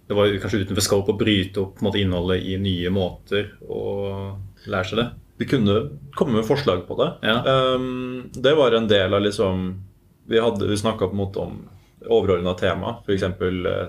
det 0.09 0.17
var 0.17 0.31
kanskje 0.41 0.63
utenfor 0.63 0.81
scope 0.81 1.13
å 1.13 1.17
bryte 1.19 1.61
opp 1.61 1.81
måte, 1.85 1.99
innholdet 2.01 2.41
i 2.49 2.55
nye 2.57 2.89
måter 2.89 3.51
å 3.69 3.81
lære 4.65 4.89
seg 4.89 4.97
det. 4.97 5.07
Vi 5.37 5.47
kunne 5.51 5.75
komme 6.17 6.39
med 6.39 6.47
forslag 6.47 6.81
på 6.87 6.97
det. 6.97 7.09
Ja. 7.29 7.35
Um, 7.45 8.23
det 8.33 8.55
var 8.57 8.73
en 8.73 8.89
del 8.89 9.13
av 9.13 9.21
liksom 9.21 9.67
Vi, 10.29 10.39
hadde- 10.41 10.67
vi 10.67 10.77
snakka 10.77 11.07
på 11.07 11.15
en 11.15 11.21
måte 11.21 11.39
om 11.41 11.53
overordna 12.07 12.53
tema. 12.59 12.97
F.eks. 13.03 13.25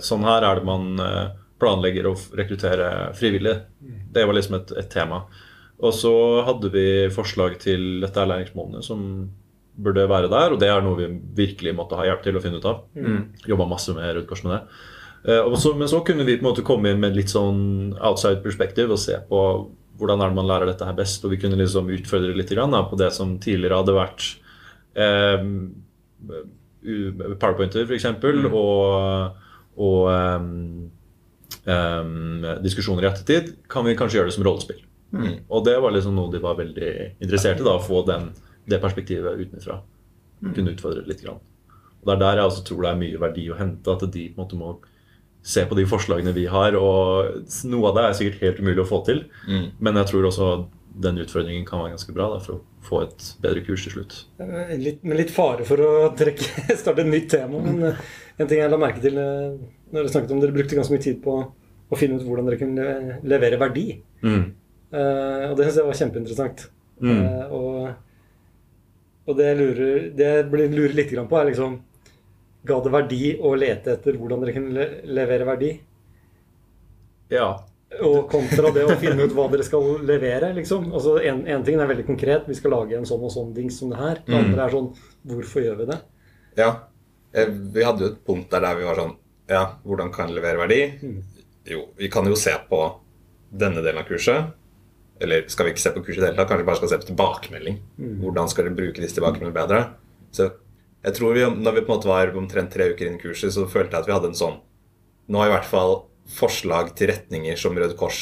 sånn 0.07 0.27
her 0.27 0.46
er 0.46 0.61
det 0.61 0.66
man 0.68 1.05
eh, 1.05 1.29
planlegger 1.61 2.09
å 2.11 2.16
rekruttere 2.38 2.90
frivillige. 3.18 3.66
Det 4.11 4.25
var 4.27 4.37
liksom 4.37 4.59
et, 4.59 4.73
et 4.81 4.90
tema. 4.92 5.25
Og 5.81 5.94
så 5.96 6.12
hadde 6.44 6.73
vi 6.75 6.87
forslag 7.14 7.57
til 7.62 8.01
dette 8.03 8.20
er 8.20 8.29
læringsmålene 8.29 8.83
som 8.85 9.05
burde 9.81 10.05
være 10.11 10.29
der, 10.29 10.53
og 10.53 10.61
det 10.61 10.68
er 10.68 10.83
noe 10.85 10.99
vi 10.99 11.09
virkelig 11.38 11.73
måtte 11.77 11.96
ha 11.96 12.05
hjelp 12.05 12.25
til 12.25 12.37
å 12.37 12.42
finne 12.44 12.61
ut 12.61 12.68
av. 12.68 12.83
Jobba 13.49 13.68
masse 13.70 13.94
med 13.96 14.11
Rødt 14.16 14.29
Kors 14.29 14.42
med 14.44 14.57
det. 14.57 14.62
Eh, 15.29 15.42
og 15.44 15.57
så, 15.61 15.75
men 15.77 15.88
så 15.88 16.03
kunne 16.05 16.27
vi 16.29 16.37
på 16.38 16.44
en 16.44 16.51
måte 16.51 16.64
komme 16.66 16.92
inn 16.92 17.01
med 17.01 17.16
litt 17.16 17.33
sånn 17.33 17.94
outside 17.96 18.42
perspektiv 18.44 18.92
og 18.92 19.01
se 19.01 19.18
på 19.29 19.42
hvordan 20.01 20.23
er 20.23 20.31
det 20.33 20.38
man 20.38 20.49
lærer 20.49 20.70
dette 20.70 20.87
her 20.87 20.96
best. 20.96 21.25
Og 21.25 21.35
vi 21.35 21.40
kunne 21.40 21.59
liksom 21.61 21.90
utfordre 21.92 22.37
litt 22.37 22.53
på 22.53 23.01
det 23.01 23.11
som 23.16 23.37
tidligere 23.42 23.81
hadde 23.83 23.96
vært 23.96 24.29
eh, 24.96 25.49
powerpointer, 26.83 27.85
f.eks., 27.85 27.99
eksempel 28.01 28.47
og, 28.49 29.40
og 29.81 30.07
um, 30.11 30.90
um, 31.66 32.47
diskusjoner 32.64 33.07
i 33.07 33.11
ettertid, 33.11 33.55
kan 33.71 33.87
vi 33.87 33.97
kanskje 33.99 34.21
gjøre 34.21 34.33
det 34.33 34.37
som 34.38 34.47
rollespill. 34.47 34.81
Og 35.51 35.64
det 35.66 35.77
var 35.83 35.95
liksom 35.95 36.14
noe 36.14 36.31
de 36.33 36.43
var 36.43 36.59
veldig 36.59 36.90
interessert 37.19 37.61
i, 37.61 37.66
da, 37.66 37.77
å 37.77 37.83
få 37.83 38.05
den, 38.09 38.31
det 38.71 38.81
perspektivet 38.83 39.40
utenfra. 39.40 39.81
Kunne 40.55 40.75
utfordre 40.75 41.05
litt. 41.09 41.25
Grann. 41.25 41.40
Og 42.01 42.07
Det 42.07 42.14
er 42.14 42.23
der 42.23 42.40
jeg 42.40 42.51
også 42.51 42.64
tror 42.69 42.85
det 42.85 42.90
er 42.93 43.01
mye 43.01 43.21
verdi 43.21 43.49
å 43.51 43.59
hente. 43.59 43.93
At 43.93 44.07
de 44.07 44.29
på 44.31 44.38
en 44.38 44.45
måte 44.45 44.61
må 44.61 44.77
se 45.43 45.64
på 45.66 45.77
de 45.77 45.87
forslagene 45.88 46.35
vi 46.37 46.47
har. 46.53 46.77
Og 46.79 47.51
noe 47.69 47.90
av 47.90 47.97
det 47.97 48.05
er 48.05 48.19
sikkert 48.19 48.45
helt 48.47 48.61
umulig 48.62 48.85
å 48.85 48.88
få 48.88 49.03
til, 49.09 49.25
men 49.81 50.01
jeg 50.01 50.12
tror 50.12 50.29
også 50.31 50.51
den 50.90 51.20
utfordringen 51.22 51.66
kan 51.68 51.83
være 51.83 51.94
ganske 51.94 52.14
bra 52.14 52.26
da, 52.33 52.40
for 52.42 52.59
å 52.59 52.87
få 52.87 53.03
et 53.05 53.26
bedre 53.42 53.62
kurs 53.66 53.85
til 53.87 53.94
slutt. 53.94 54.16
Eh, 54.42 54.74
Litt, 54.81 55.05
med 55.07 55.20
litt 55.20 55.33
fare 55.35 55.66
for 55.68 55.83
å 55.85 55.92
trekke, 56.18 56.48
starte 56.81 57.05
et 57.05 57.11
nytt 57.11 57.31
tema. 57.33 57.61
Men 57.64 57.90
eh, 57.90 58.03
en 58.40 58.50
ting 58.50 58.62
jeg 58.62 58.72
la 58.72 58.81
merke 58.81 59.03
til 59.05 59.18
eh, 59.20 59.57
når 59.90 60.03
dere 60.03 60.12
snakket 60.14 60.35
om 60.35 60.42
dere 60.42 60.57
brukte 60.57 60.79
ganske 60.79 60.94
mye 60.94 61.05
tid 61.05 61.20
på 61.24 61.37
å 61.90 61.98
finne 61.98 62.18
ut 62.18 62.26
hvordan 62.26 62.48
dere 62.48 62.61
kunne 62.61 63.20
levere 63.26 63.59
verdi. 63.61 63.87
Mm. 64.22 64.44
Uh, 64.90 65.50
og 65.50 65.57
det 65.59 65.66
syns 65.66 65.76
jeg 65.79 65.87
var 65.87 65.98
kjempeinteressant. 65.98 66.62
Mm. 67.03 67.18
Uh, 67.18 67.53
og, 67.55 69.26
og 69.26 69.38
det 69.38 69.48
jeg 69.48 69.59
lurer, 69.59 70.07
det 70.18 70.29
jeg 70.31 70.70
lurer 70.74 70.96
litt 70.98 71.14
på, 71.14 71.38
er 71.38 71.50
liksom 71.53 71.79
Ga 72.66 72.76
det 72.85 72.90
verdi 72.92 73.22
å 73.40 73.55
lete 73.57 73.94
etter 73.94 74.18
hvordan 74.20 74.42
dere 74.42 74.53
kunne 74.53 74.74
le 74.74 75.14
levere 75.16 75.46
verdi? 75.48 75.70
Ja. 77.33 77.46
Og 78.07 78.29
kontra 78.31 78.70
det 78.70 78.85
å 78.87 78.94
finne 79.00 79.24
ut 79.26 79.33
hva 79.35 79.48
dere 79.50 79.64
skal 79.66 79.96
levere, 80.07 80.53
liksom. 80.55 80.92
Altså 80.94 81.16
en, 81.26 81.42
en 81.50 81.64
ting 81.66 81.81
er 81.81 81.90
veldig 81.90 82.07
konkret, 82.07 82.46
vi 82.46 82.55
skal 82.55 82.70
lage 82.76 82.94
en 82.96 83.09
sånn 83.09 83.24
og 83.26 83.33
sånn 83.35 83.50
dings 83.57 83.81
som 83.83 83.90
det 83.90 83.98
her. 83.98 84.20
Det 84.26 84.37
andre 84.38 84.66
er 84.66 84.76
sånn 84.76 84.92
Hvorfor 85.31 85.64
gjør 85.64 85.81
vi 85.83 85.88
det? 85.90 85.98
Ja, 86.61 86.70
eh, 87.35 87.50
vi 87.50 87.83
hadde 87.85 88.07
jo 88.07 88.12
et 88.12 88.22
punkt 88.26 88.48
der 88.55 88.62
der 88.64 88.79
vi 88.79 88.87
var 88.87 89.00
sånn 89.03 89.16
Ja, 89.50 89.64
hvordan 89.83 90.12
kan 90.14 90.31
jeg 90.31 90.38
levere 90.38 90.62
verdi? 90.62 90.81
Jo, 91.66 91.88
vi 91.98 92.09
kan 92.12 92.31
jo 92.31 92.38
se 92.38 92.55
på 92.70 92.81
denne 93.50 93.83
delen 93.83 94.00
av 94.00 94.07
kurset. 94.09 94.55
Eller 95.20 95.44
skal 95.53 95.66
vi 95.66 95.74
ikke 95.74 95.83
se 95.83 95.92
på 95.92 96.05
kurset 96.07 96.20
i 96.20 96.22
det 96.22 96.31
hele 96.31 96.38
tatt? 96.38 96.48
Kanskje 96.48 96.62
vi 96.62 96.70
bare 96.70 96.81
skal 96.81 96.92
se 96.92 97.00
på 97.03 97.09
tilbakemelding. 97.11 97.81
Hvordan 98.22 98.48
skal 98.48 98.64
dere 98.68 98.79
bruke 98.79 99.03
disse 99.03 99.18
tilbakemeldingene 99.18 99.59
bedre? 99.59 99.81
Så 100.33 100.46
jeg 101.03 101.16
tror 101.16 101.35
vi, 101.35 101.42
når 101.42 101.76
vi 101.76 101.83
på 101.83 101.90
en 101.90 101.98
måte 101.98 102.09
var 102.09 102.33
omtrent 102.38 102.72
tre 102.72 102.90
uker 102.92 103.09
inn 103.09 103.18
i 103.18 103.22
kurset, 103.22 103.53
så 103.53 103.66
følte 103.68 103.96
jeg 103.96 104.05
at 104.05 104.09
vi 104.09 104.14
hadde 104.14 104.31
en 104.33 104.38
sånn 104.38 104.61
Nå 105.31 105.38
har 105.38 105.50
i 105.50 105.53
hvert 105.53 105.68
fall 105.68 105.92
forslag 106.31 106.93
til 106.99 107.11
retninger 107.12 107.59
som 107.59 107.77
Røde 107.79 107.97
Kors 107.99 108.21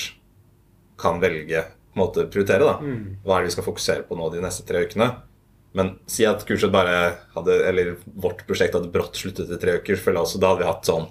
kan 0.98 1.20
velge 1.22 1.62
på 1.62 1.98
en 1.98 2.02
måte 2.02 2.26
prioritere. 2.30 2.64
da. 2.66 2.78
Hva 3.24 3.38
er 3.38 3.44
det 3.44 3.50
vi 3.50 3.56
skal 3.56 3.66
fokusere 3.68 4.06
på 4.08 4.18
nå 4.18 4.30
de 4.32 4.42
neste 4.42 4.66
tre 4.66 4.84
ukene? 4.86 5.12
Men 5.76 5.98
si 6.10 6.24
at 6.26 6.42
kurset 6.48 6.72
bare 6.72 6.94
hadde, 7.34 7.58
eller 7.68 7.96
vårt 8.18 8.44
prosjekt 8.48 8.74
hadde 8.74 8.90
brått 8.92 9.18
sluttet 9.20 9.46
etter 9.46 9.60
tre 9.60 9.76
uker, 9.82 10.00
for 10.00 10.16
da 10.16 10.24
hadde 10.24 10.62
vi 10.62 10.68
hatt 10.70 10.88
sånn 10.88 11.08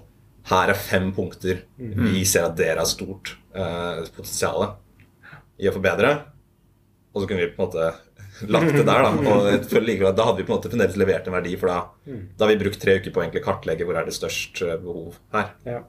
Her 0.48 0.72
er 0.72 0.78
fem 0.80 1.10
punkter. 1.12 1.62
Vi 1.76 2.24
ser 2.24 2.46
at 2.48 2.56
dere 2.56 2.80
har 2.80 2.88
stort 2.88 3.34
eh, 3.52 4.04
potensial 4.16 4.62
i 5.60 5.68
å 5.68 5.74
forbedre. 5.74 6.12
Og 7.12 7.20
så 7.20 7.28
kunne 7.28 7.42
vi 7.42 7.50
på 7.52 7.60
en 7.60 7.66
måte 7.66 7.90
lagt 8.54 8.72
det 8.72 8.86
der. 8.88 9.04
Da 9.04 9.34
og 9.34 9.84
likevel 9.84 10.16
da 10.16 10.28
hadde 10.30 10.40
vi 10.40 10.46
på 10.48 10.54
en 10.54 10.56
måte 10.56 10.72
fremdeles 10.72 10.96
levert 10.96 11.28
en 11.28 11.36
verdi, 11.36 11.52
for 11.60 11.68
da, 11.68 11.78
da 12.08 12.46
har 12.46 12.54
vi 12.54 12.62
brukt 12.64 12.80
tre 12.80 12.96
uker 12.96 13.12
på 13.12 13.24
å 13.26 13.44
kartlegge 13.44 13.84
hvor 13.84 14.00
er 14.00 14.08
det 14.08 14.16
størst 14.16 14.64
eh, 14.64 14.78
behov 14.80 15.20
her. 15.36 15.52
Ja. 15.68 15.82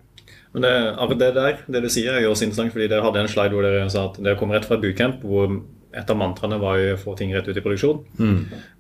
Men 0.53 0.65
det, 0.65 1.17
det 1.19 1.33
der, 1.35 1.59
det 1.69 1.81
du 1.83 1.89
sier, 1.93 2.15
er 2.15 2.23
jo 2.25 2.31
også 2.33 2.47
interessant, 2.47 2.73
fordi 2.73 2.87
dere 2.89 3.05
hadde 3.05 3.21
en 3.21 3.29
slide 3.29 3.53
hvor 3.53 3.65
dere 3.65 3.89
sa 3.93 4.07
at 4.09 4.17
dere 4.17 4.39
kom 4.39 4.53
rett 4.55 4.65
fra 4.65 4.79
bootcamp, 4.81 5.21
hvor 5.21 5.59
et 5.89 6.11
av 6.13 6.17
mantraene 6.19 6.59
var 6.61 6.77
jo 6.77 6.89
å 6.93 6.99
få 7.01 7.15
ting 7.17 7.31
rett 7.33 7.47
ut 7.49 7.57
i 7.57 7.63
produksjon. 7.65 8.01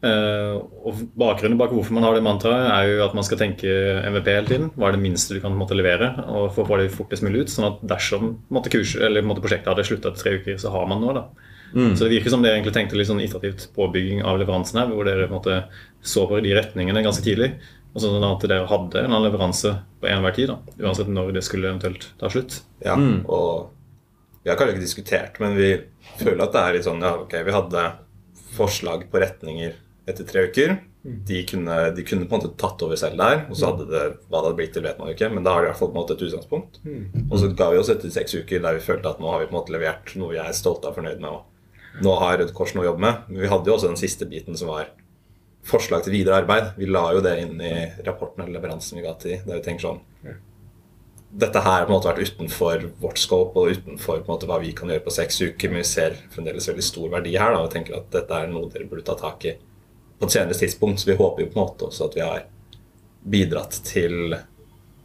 Eh, 0.05 0.55
og 0.85 0.99
Bakgrunnen 1.17 1.57
bak 1.57 1.71
hvorfor 1.73 1.95
man 1.97 2.05
har 2.05 2.17
det 2.17 2.25
mantraet, 2.25 2.67
er 2.69 2.89
jo 2.91 3.03
at 3.07 3.15
man 3.17 3.25
skal 3.25 3.39
tenke 3.41 3.69
MVP 4.05 4.29
hele 4.29 4.49
tiden. 4.49 4.67
Hva 4.75 4.89
er 4.89 4.97
det 4.97 5.03
minste 5.07 5.37
du 5.37 5.41
kan 5.41 5.57
måtte 5.57 5.77
levere, 5.77 6.11
og 6.29 6.51
få 6.57 6.67
få 6.69 6.77
det 6.81 6.91
fortest 6.93 7.25
mulig 7.25 7.45
ut. 7.45 7.53
Sånn 7.53 7.69
at 7.71 7.81
dersom 7.95 8.35
måtte 8.53 8.73
kurs, 8.73 8.93
eller, 8.97 9.25
måtte 9.25 9.41
prosjektet 9.45 9.71
hadde 9.73 9.87
slutta 9.89 10.13
etter 10.13 10.25
tre 10.25 10.35
uker, 10.37 10.61
så 10.61 10.73
har 10.75 10.89
man 10.89 11.01
noe. 11.01 11.17
da. 11.17 11.25
Så 11.97 12.05
det 12.05 12.15
virker 12.15 12.33
som 12.33 12.41
dere 12.41 12.57
egentlig 12.57 12.73
tenkte 12.73 12.97
litt 12.97 13.09
sånn 13.09 13.21
iterativt 13.21 13.67
påbygging 13.75 14.23
av 14.25 14.39
leveransen 14.41 14.79
her, 14.81 14.89
hvor 14.89 15.05
dere 15.05 15.27
måtte 15.29 15.63
så 16.01 16.23
på 16.29 16.39
de 16.41 16.53
retningene 16.57 17.03
ganske 17.05 17.25
tidlig. 17.25 17.51
Og 17.89 18.03
sånn 18.03 18.25
at 18.25 18.43
dere 18.45 18.67
hadde 18.69 19.01
en 19.01 19.09
annen 19.09 19.25
leveranse 19.25 19.71
på 19.99 20.09
enhver 20.09 20.35
tid, 20.35 20.51
da, 20.51 20.59
uansett 20.85 21.09
når 21.09 21.31
det 21.35 21.43
skulle 21.47 21.71
eventuelt 21.71 22.11
ta 22.19 22.29
slutt. 22.31 22.61
Ja, 22.85 22.95
og 23.25 23.71
vi 24.43 24.51
har 24.51 24.59
kanskje 24.59 24.77
ikke 24.77 24.85
diskutert, 24.85 25.39
men 25.41 25.57
vi 25.57 25.71
føler 26.21 26.45
at 26.45 26.53
det 26.53 26.61
er 26.61 26.77
litt 26.77 26.85
sånn 26.87 27.01
Ja, 27.03 27.15
ok, 27.19 27.33
vi 27.47 27.55
hadde 27.55 27.87
forslag 28.55 29.07
på 29.11 29.21
retninger 29.21 29.75
etter 30.09 30.27
tre 30.27 30.45
uker. 30.49 30.77
De 31.03 31.41
kunne, 31.47 31.75
de 31.95 32.03
kunne 32.03 32.27
på 32.27 32.35
en 32.35 32.41
måte 32.41 32.57
tatt 32.59 32.81
over 32.83 32.97
selv 32.99 33.17
der, 33.21 33.45
og 33.49 33.55
så 33.57 33.69
hadde 33.71 33.85
det 33.87 34.01
hva 34.27 34.41
det 34.41 34.49
hadde 34.49 34.57
blitt 34.57 34.73
til, 34.75 34.83
vet 34.83 34.97
man 34.99 35.09
jo 35.09 35.15
ikke, 35.15 35.29
men 35.31 35.45
da 35.45 35.53
har 35.55 35.63
de 35.63 35.69
i 35.69 35.71
hvert 35.71 35.79
fall 35.79 35.91
på 35.91 35.95
en 35.95 36.01
måte 36.01 36.17
et 36.17 36.23
utgangspunkt. 36.27 36.81
Og 37.29 37.35
så 37.39 37.51
ga 37.55 37.69
vi 37.71 37.79
oss 37.79 37.91
etter 37.93 38.11
seks 38.13 38.35
uker 38.35 38.63
der 38.65 38.75
vi 38.77 38.83
følte 38.83 39.13
at 39.13 39.21
nå 39.23 39.31
har 39.31 39.41
vi 39.41 39.47
på 39.49 39.55
en 39.55 39.59
måte 39.61 39.73
levert 39.75 40.11
noe 40.19 40.33
vi 40.35 40.41
er 40.43 40.51
stolte 40.57 40.89
av 40.89 40.93
og 40.93 40.99
fornøyd 40.99 41.23
med. 41.23 41.29
Og 41.39 42.03
nå 42.05 42.15
har 42.21 42.37
Røde 42.41 42.55
Kors 42.55 42.75
noe 42.75 42.83
å 42.83 42.89
jobbe 42.91 43.05
med. 43.05 43.21
Men 43.29 43.43
vi 43.45 43.51
hadde 43.51 43.71
jo 43.71 43.75
også 43.77 43.89
den 43.89 43.99
siste 43.99 44.27
biten 44.29 44.59
som 44.59 44.71
var 44.73 44.91
forslag 45.67 46.05
til 46.05 46.15
videre 46.15 46.39
arbeid. 46.41 46.73
Vi 46.79 46.87
la 46.89 47.09
jo 47.13 47.23
det 47.23 47.35
inn 47.43 47.59
i 47.61 47.73
rapporten 48.05 48.43
eller 48.43 48.57
leveransen 48.57 48.99
vi 48.99 49.05
ga 49.05 49.15
til 49.19 49.35
de, 49.35 49.41
der 49.45 49.59
vi 49.59 49.65
tenker 49.65 49.87
sånn 49.87 50.05
dette 51.29 51.61
her 51.61 51.71
har 51.71 51.85
på 51.85 51.91
en 51.91 51.97
måte 51.99 52.09
vært 52.09 52.31
utenfor 52.33 52.85
vårt 53.01 53.19
scope 53.21 53.61
og 53.61 53.75
utenfor 53.77 54.23
måte 54.27 54.47
hva 54.49 54.57
vi 54.63 54.71
kan 54.73 54.89
gjøre 54.89 55.03
på 55.05 55.13
seks 55.13 55.41
uker, 55.43 55.69
men 55.69 55.83
vi 55.83 55.89
ser 55.89 56.15
fremdeles 56.33 56.67
veldig 56.71 56.85
stor 56.85 57.11
verdi 57.13 57.35
her 57.37 57.53
da, 57.53 57.59
og 57.61 57.73
tenker 57.73 57.99
at 57.99 58.07
dette 58.13 58.39
er 58.39 58.49
noe 58.49 58.69
dere 58.73 58.87
burde 58.89 59.05
ta 59.05 59.15
tak 59.19 59.45
i 59.45 59.53
på 60.19 60.27
et 60.27 60.33
senere 60.33 60.57
tidspunkt. 60.57 61.01
Så 61.01 61.11
vi 61.11 61.17
håper 61.19 61.45
jo 61.45 61.51
på 61.51 61.59
en 61.59 61.61
måte 61.61 61.89
også 61.89 62.09
at 62.09 62.17
vi 62.17 62.25
har 62.25 62.47
bidratt 63.29 63.77
til 63.85 64.33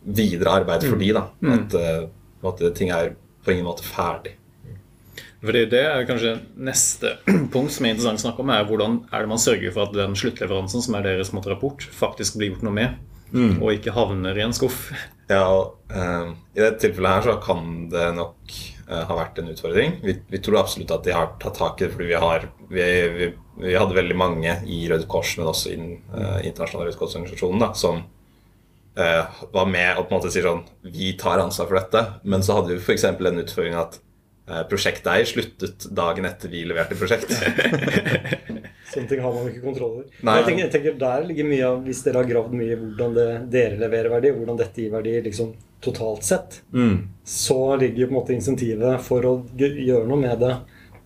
videre 0.04 0.56
arbeid 0.62 0.88
for 0.88 1.00
de 1.00 1.12
da. 1.16 1.26
At 1.58 1.76
eh, 1.80 2.00
på 2.40 2.54
ting 2.78 2.94
er 2.94 3.12
på 3.44 3.52
ingen 3.52 3.68
måte 3.68 3.84
ferdig. 3.84 4.38
Fordi 5.44 5.64
Det 5.70 5.80
er 5.84 6.06
kanskje 6.08 6.36
neste 6.56 7.16
punkt 7.52 7.74
som 7.74 7.86
er 7.86 7.94
interessant 7.94 8.22
å 8.22 8.26
snakke 8.28 8.44
om, 8.44 8.52
er 8.54 8.68
hvordan 8.68 9.00
er 9.10 9.24
det 9.24 9.32
man 9.34 9.42
sørger 9.42 9.74
for 9.74 9.86
at 9.86 9.96
den 9.96 10.16
sluttleveransen, 10.18 10.84
som 10.84 10.96
er 10.96 11.04
deres 11.06 11.34
måte, 11.36 11.52
rapport, 11.52 11.84
faktisk 11.92 12.38
blir 12.40 12.52
gjort 12.54 12.64
noe 12.68 12.76
med, 12.78 13.02
og 13.34 13.74
ikke 13.74 13.94
havner 13.96 14.38
i 14.38 14.46
en 14.46 14.56
skuff. 14.56 14.88
Ja, 15.24 15.72
eh, 15.88 16.26
I 16.52 16.60
dette 16.60 16.82
tilfellet 16.82 17.14
her 17.14 17.22
så 17.24 17.34
kan 17.40 17.86
det 17.88 18.10
nok 18.12 18.50
uh, 18.90 19.06
ha 19.08 19.14
vært 19.16 19.38
en 19.40 19.46
utfordring. 19.48 19.94
Vi, 20.04 20.18
vi 20.28 20.40
tror 20.44 20.58
absolutt 20.60 20.92
at 20.92 21.06
de 21.06 21.14
har 21.16 21.30
tatt 21.40 21.56
tak 21.56 21.80
i 21.80 21.86
det, 21.86 21.94
fordi 21.94 22.10
vi 22.10 22.18
har 22.20 22.44
vi, 22.68 22.84
vi, 23.14 23.28
vi 23.62 23.72
hadde 23.72 23.96
veldig 23.96 24.18
mange 24.20 24.58
i 24.68 24.82
Røde 24.92 25.08
Kors, 25.08 25.32
men 25.40 25.48
også 25.48 25.72
i 25.72 25.78
den 25.80 25.94
uh, 26.12 26.44
internasjonale 26.44 26.90
Røde 26.90 27.00
Kors-organisasjonen, 27.00 27.72
som 27.80 28.04
var 28.94 29.64
med 29.66 29.96
og 29.98 30.04
på 30.04 30.12
en 30.12 30.20
måte 30.20 30.28
sier 30.30 30.44
sånn 30.46 30.60
Vi 30.94 31.08
tar 31.18 31.40
ansvar 31.42 31.66
for 31.66 31.74
dette. 31.80 32.02
Men 32.30 32.44
så 32.46 32.60
hadde 32.60 32.76
vi 32.76 32.78
f.eks. 32.78 33.08
en 33.10 33.40
utfordring 33.40 33.74
at 33.74 33.96
prosjekteier 34.68 35.24
sluttet 35.28 35.86
dagen 35.96 36.26
etter 36.28 36.52
vi 36.52 36.64
leverte 36.68 36.98
prosjekt. 36.98 37.32
Sånne 38.92 39.08
ting 39.08 39.22
har 39.24 39.32
man 39.32 39.48
ikke 39.48 39.62
kontroll 39.64 40.00
over. 40.00 40.08
Nei. 40.20 40.34
Jeg, 40.38 40.46
tenker, 40.48 40.62
jeg 40.66 40.72
tenker 40.74 40.98
Der 41.00 41.24
ligger 41.26 41.46
mye 41.48 41.64
av 41.66 41.78
Hvis 41.86 42.02
dere 42.04 42.20
har 42.20 42.28
gravd 42.28 42.52
mye 42.54 42.74
i 42.74 42.76
hvordan 42.78 43.16
det, 43.16 43.28
dere 43.54 43.78
leverer 43.80 44.12
verdi, 44.12 44.34
hvordan 44.36 44.60
dette 44.60 44.84
gir 44.84 44.92
verdi 44.92 45.14
liksom, 45.24 45.54
totalt 45.84 46.24
sett, 46.24 46.60
så 47.24 47.58
ligger 47.80 48.04
jo 48.04 48.08
på 48.08 48.14
en 48.14 48.18
måte 48.20 48.36
insentivet 48.36 49.02
for 49.04 49.26
å 49.28 49.34
gjøre 49.58 50.06
noe 50.08 50.20
med 50.20 50.38
det 50.40 50.52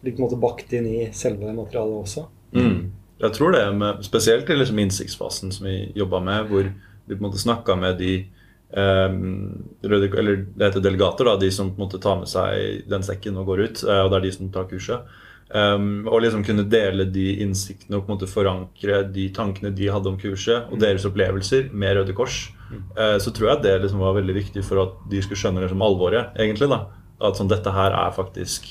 litt 0.04 0.14
på 0.14 0.22
en 0.22 0.26
måte 0.26 0.38
bakt 0.38 0.74
inn 0.78 0.86
i 0.86 0.98
selve 1.14 1.50
materialet 1.54 2.02
også. 2.04 2.26
Mm. 2.54 2.90
Jeg 3.18 3.34
tror 3.34 3.54
det, 3.54 3.64
med, 3.74 4.04
spesielt 4.06 4.50
i 4.50 4.56
liksom 4.58 4.78
innsiktsfasen 4.78 5.54
som 5.54 5.66
vi 5.66 5.88
jobba 5.98 6.20
med, 6.22 6.50
hvor 6.50 6.68
vi 6.68 7.16
på 7.16 7.18
en 7.18 7.26
måte 7.26 7.40
snakka 7.42 7.74
med 7.78 7.98
de 7.98 8.12
røde, 8.76 10.10
eller 10.18 10.42
det 10.44 10.66
heter 10.68 10.84
delegater, 10.84 11.24
da, 11.24 11.36
de 11.40 11.50
som 11.52 11.70
på 11.72 11.80
en 11.80 11.86
måte 11.86 12.00
tar 12.02 12.18
med 12.20 12.28
seg 12.28 12.84
den 12.88 13.06
sekken 13.06 13.38
og 13.40 13.48
går 13.48 13.64
ut. 13.64 13.82
eh, 13.84 14.02
og 14.02 14.10
det 14.10 14.18
er 14.18 14.26
de 14.26 14.32
som 14.32 14.52
tar 14.52 14.68
kurset. 14.70 15.16
Um, 15.48 16.04
og 16.04 16.20
liksom 16.20 16.42
kunne 16.44 16.66
dele 16.68 17.06
de 17.08 17.38
innsiktene 17.40 17.96
og 17.96 18.02
på 18.04 18.10
en 18.10 18.16
måte 18.18 18.26
forankre 18.28 18.98
de 19.08 19.30
tankene 19.32 19.70
de 19.72 19.86
hadde 19.88 20.10
om 20.10 20.18
kurset, 20.20 20.68
og 20.68 20.80
deres 20.82 21.06
opplevelser 21.08 21.70
med 21.72 21.96
Røde 21.96 22.12
Kors. 22.12 22.50
Uh, 22.98 23.16
så 23.16 23.32
tror 23.32 23.54
jeg 23.54 23.62
det 23.64 23.78
liksom 23.80 24.02
var 24.04 24.18
veldig 24.18 24.34
viktig 24.36 24.64
for 24.66 24.82
at 24.82 24.98
de 25.08 25.22
skulle 25.24 25.40
skjønne 25.40 25.64
liksom 25.64 25.84
alvoret, 25.86 26.36
egentlig. 26.36 26.68
da, 26.68 26.82
At 27.24 27.40
sånn, 27.40 27.48
dette 27.48 27.72
her 27.72 27.96
er 27.96 28.12
faktisk, 28.12 28.68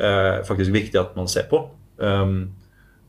uh, 0.00 0.40
faktisk 0.48 0.72
viktig 0.72 0.96
at 0.96 1.12
man 1.18 1.28
ser 1.28 1.44
på. 1.50 1.66
Um, 2.00 2.54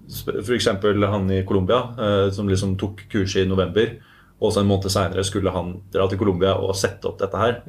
F.eks. 0.09 0.67
han 0.67 1.31
i 1.31 1.43
Colombia 1.47 1.79
uh, 1.95 2.27
som 2.33 2.49
liksom 2.49 2.75
tok 2.81 3.05
kurset 3.13 3.45
i 3.45 3.49
november. 3.49 3.95
Og 4.39 4.53
så 4.53 4.61
en 4.61 4.69
måned 4.69 4.91
seinere 4.91 5.25
skulle 5.27 5.51
han 5.51 5.73
dra 5.91 6.07
til 6.07 6.19
Colombia 6.21 6.53
og 6.55 6.77
sette 6.79 7.09
opp 7.09 7.19
dette 7.19 7.37
her. 7.37 7.59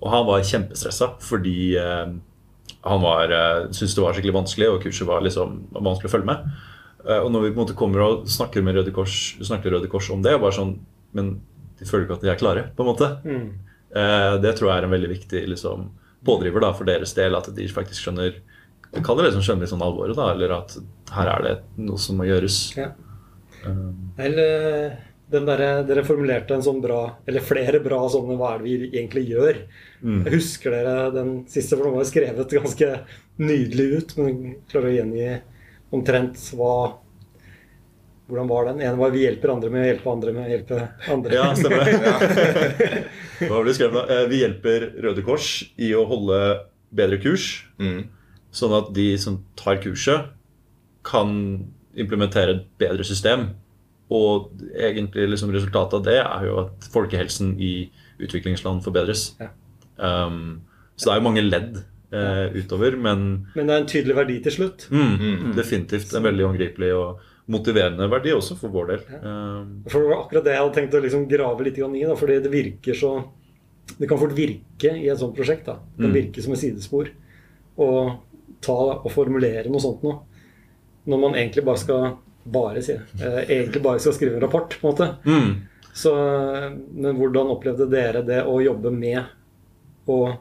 Og 0.00 0.10
han 0.10 0.26
var 0.26 0.46
kjempestressa 0.48 1.12
fordi 1.22 1.76
eh, 1.78 2.12
han 2.88 3.02
var, 3.04 3.30
eh, 3.30 3.68
syntes 3.70 3.94
det 3.94 4.04
var 4.04 4.16
skikkelig 4.16 4.36
vanskelig, 4.38 4.68
og 4.72 4.82
kurset 4.82 5.08
var 5.08 5.22
liksom 5.22 5.58
vanskelig 5.76 6.10
å 6.10 6.14
følge 6.14 6.30
med. 6.30 6.46
Eh, 7.06 7.18
og 7.20 7.30
når 7.32 7.44
vi 7.44 7.52
på 7.52 7.58
en 7.58 7.64
måte 7.66 7.78
kommer 7.78 8.04
og 8.06 8.28
snakker 8.30 8.64
med 8.64 8.78
Røde 8.78 8.94
Kors, 8.96 9.36
snakker 9.38 9.74
Røde 9.74 9.90
Kors 9.92 10.10
om 10.10 10.22
det, 10.24 10.34
og 10.36 10.46
bare 10.46 10.56
sånn 10.56 10.78
Men 11.12 11.40
de 11.80 11.86
føler 11.88 12.04
ikke 12.04 12.20
at 12.20 12.22
de 12.22 12.28
er 12.30 12.38
klare, 12.38 12.62
på 12.76 12.84
en 12.84 12.88
måte. 12.90 13.06
Eh, 13.26 14.34
det 14.38 14.52
tror 14.54 14.68
jeg 14.70 14.78
er 14.78 14.84
en 14.86 14.92
veldig 14.92 15.08
viktig 15.10 15.40
liksom, 15.50 15.88
pådriver 16.24 16.62
da, 16.62 16.70
for 16.76 16.86
deres 16.86 17.14
del, 17.16 17.34
at 17.34 17.48
de 17.56 17.66
faktisk 17.66 18.04
skjønner 18.04 18.36
jeg 18.90 19.04
kaller 19.06 19.26
det 19.26 19.34
som 19.36 19.42
skjønner 19.44 19.64
litt 19.64 19.70
sånn 19.70 19.84
alvoret, 19.86 20.16
da, 20.18 20.32
eller 20.34 20.52
at 20.56 20.74
her 21.14 21.28
er 21.30 21.44
det 21.44 21.54
noe 21.78 21.98
som 22.00 22.18
må 22.18 22.26
gjøres. 22.26 22.56
Ja. 22.78 22.88
Um, 23.62 24.10
Eller 24.18 24.96
den 24.96 25.09
der, 25.30 25.82
dere 25.86 26.02
formulerte 26.04 26.54
en 26.56 26.62
sånn 26.62 26.80
bra, 26.82 27.16
eller 27.28 27.40
flere 27.46 27.78
bra 27.84 28.00
sånne 28.10 28.36
Hva 28.38 28.54
er 28.54 28.58
det 28.58 28.64
vi 28.66 28.88
egentlig 28.98 29.28
gjør? 29.30 29.60
Jeg 30.02 30.32
husker 30.34 30.70
dere 30.74 31.10
den 31.14 31.44
siste, 31.46 31.76
for 31.76 31.84
den 31.86 31.94
var 31.94 32.02
jo 32.04 32.10
skrevet 32.10 32.50
ganske 32.56 32.88
nydelig 33.38 33.86
ut. 34.00 34.16
Men 34.18 34.26
jeg 34.28 34.56
klarer 34.72 34.90
å 34.90 34.96
gjengi 34.96 35.40
omtrent 35.92 36.36
hva 36.56 36.74
Hvordan 38.30 38.46
var 38.46 38.64
den? 38.68 38.80
En 38.86 38.96
var 38.98 39.10
'vi 39.10 39.24
hjelper 39.26 39.50
andre 39.50 39.70
med 39.70 39.82
å 39.82 39.88
hjelpe 39.90 40.10
andre 40.12 40.32
med 40.32 40.44
å 40.46 40.50
hjelpe 40.54 40.76
andre'. 41.10 41.32
ja, 41.34 41.54
stemmer 41.54 41.84
det. 41.84 43.48
Hva 43.48 43.56
har 43.56 43.64
du 43.64 43.72
skrevet 43.74 43.92
da? 43.94 44.04
Eh, 44.22 44.28
Vi 44.30 44.38
hjelper 44.44 44.86
Røde 45.02 45.24
Kors 45.26 45.64
i 45.76 45.90
å 45.98 46.04
holde 46.06 46.60
bedre 46.94 47.18
kurs, 47.18 47.64
Mm. 47.80 48.04
sånn 48.52 48.76
at 48.78 48.92
de 48.94 49.16
som 49.18 49.44
tar 49.56 49.76
kurset, 49.82 50.28
kan 51.02 51.66
implementere 51.96 52.50
et 52.54 52.66
bedre 52.78 53.02
system. 53.04 53.56
Og 54.10 54.50
egentlig 54.74 55.28
liksom 55.30 55.52
resultatet 55.54 55.94
av 56.00 56.02
det 56.04 56.18
er 56.18 56.46
jo 56.48 56.56
at 56.64 56.88
folkehelsen 56.92 57.52
i 57.62 57.90
utviklingsland 58.20 58.82
forbedres. 58.82 59.36
Ja. 59.40 59.48
Um, 60.00 60.62
så 60.96 61.06
det 61.08 61.12
er 61.14 61.20
jo 61.20 61.26
mange 61.28 61.44
ledd 61.46 61.76
eh, 62.12 62.50
utover, 62.58 62.96
men 62.98 63.46
Men 63.54 63.66
det 63.68 63.74
er 63.76 63.80
en 63.80 63.86
tydelig 63.86 64.16
verdi 64.16 64.40
til 64.42 64.52
slutt. 64.52 64.88
mm, 64.90 65.52
definitivt 65.56 66.12
en 66.18 66.22
veldig 66.26 66.46
håndgripelig 66.48 66.90
og 66.96 67.20
motiverende 67.50 68.08
verdi 68.10 68.30
også 68.34 68.56
for 68.58 68.68
vår 68.74 68.86
del. 68.92 69.04
Um, 69.22 69.82
For 69.88 70.00
det 70.02 70.08
var 70.10 70.24
akkurat 70.24 70.44
det 70.44 70.52
jeg 70.54 70.60
hadde 70.62 70.74
tenkt 70.74 70.94
å 70.98 71.02
liksom 71.02 71.28
grave 71.30 71.64
litt 71.64 71.78
i. 71.78 72.04
Da, 72.06 72.14
fordi 72.16 72.40
det 72.42 72.50
virker 72.52 72.94
så 72.94 73.12
Det 73.98 74.06
kan 74.08 74.18
fort 74.18 74.34
virke 74.36 74.92
i 74.96 75.08
et 75.08 75.18
sånt 75.18 75.34
prosjekt. 75.34 75.64
da. 75.66 75.78
Det 75.98 76.06
Mm. 76.06 76.14
virke 76.14 76.42
som 76.42 76.52
et 76.52 76.58
sidespor. 76.60 77.08
Å 77.78 78.18
ta 78.60 78.72
og 79.04 79.10
formulere 79.10 79.66
noe 79.68 79.80
sånt 79.80 80.02
noe. 80.04 80.20
Når 81.06 81.18
man 81.20 81.32
egentlig 81.34 81.64
bare 81.64 81.78
skal 81.78 82.18
bare 82.44 82.80
si 82.82 82.92
eh, 82.96 83.42
Egentlig 83.44 83.82
bare 83.84 83.98
skal 84.00 84.12
skrive 84.16 84.34
en 84.38 84.42
rapport, 84.46 84.78
på 84.80 84.88
en 84.88 84.92
måte. 84.94 85.06
mm, 85.24 85.54
Så, 85.92 86.12
men 86.94 87.16
hvordan 87.18 87.50
opplevde 87.52 87.86
dere 87.90 88.22
det 88.26 88.42
å 88.46 88.60
jobbe 88.62 88.90
med 88.94 89.22
å 90.10 90.38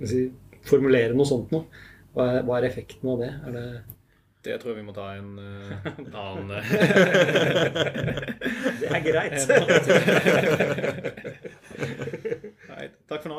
jeg 0.00 0.08
si, 0.10 0.32
formulere 0.68 1.14
noe 1.16 1.26
sånt 1.28 1.50
noe? 1.54 1.64
Hva 2.14 2.22
er, 2.32 2.42
hva 2.46 2.54
er 2.58 2.64
effekten 2.68 3.08
av 3.12 3.18
det? 3.22 3.30
Er 3.46 3.50
det 3.54 3.64
Det 4.48 4.56
tror 4.62 4.70
jeg 4.72 4.80
vi 4.80 4.86
må 4.88 4.92
ta 4.96 5.06
en 5.14 5.30
eh, 5.38 5.70
annen 6.12 6.50
eh, 6.56 6.64
Det 8.80 8.88
er 8.90 9.02
greit. 9.04 9.40
Nei, 12.68 12.84
takk 13.10 13.22
for 13.24 13.30
nå. 13.32 13.38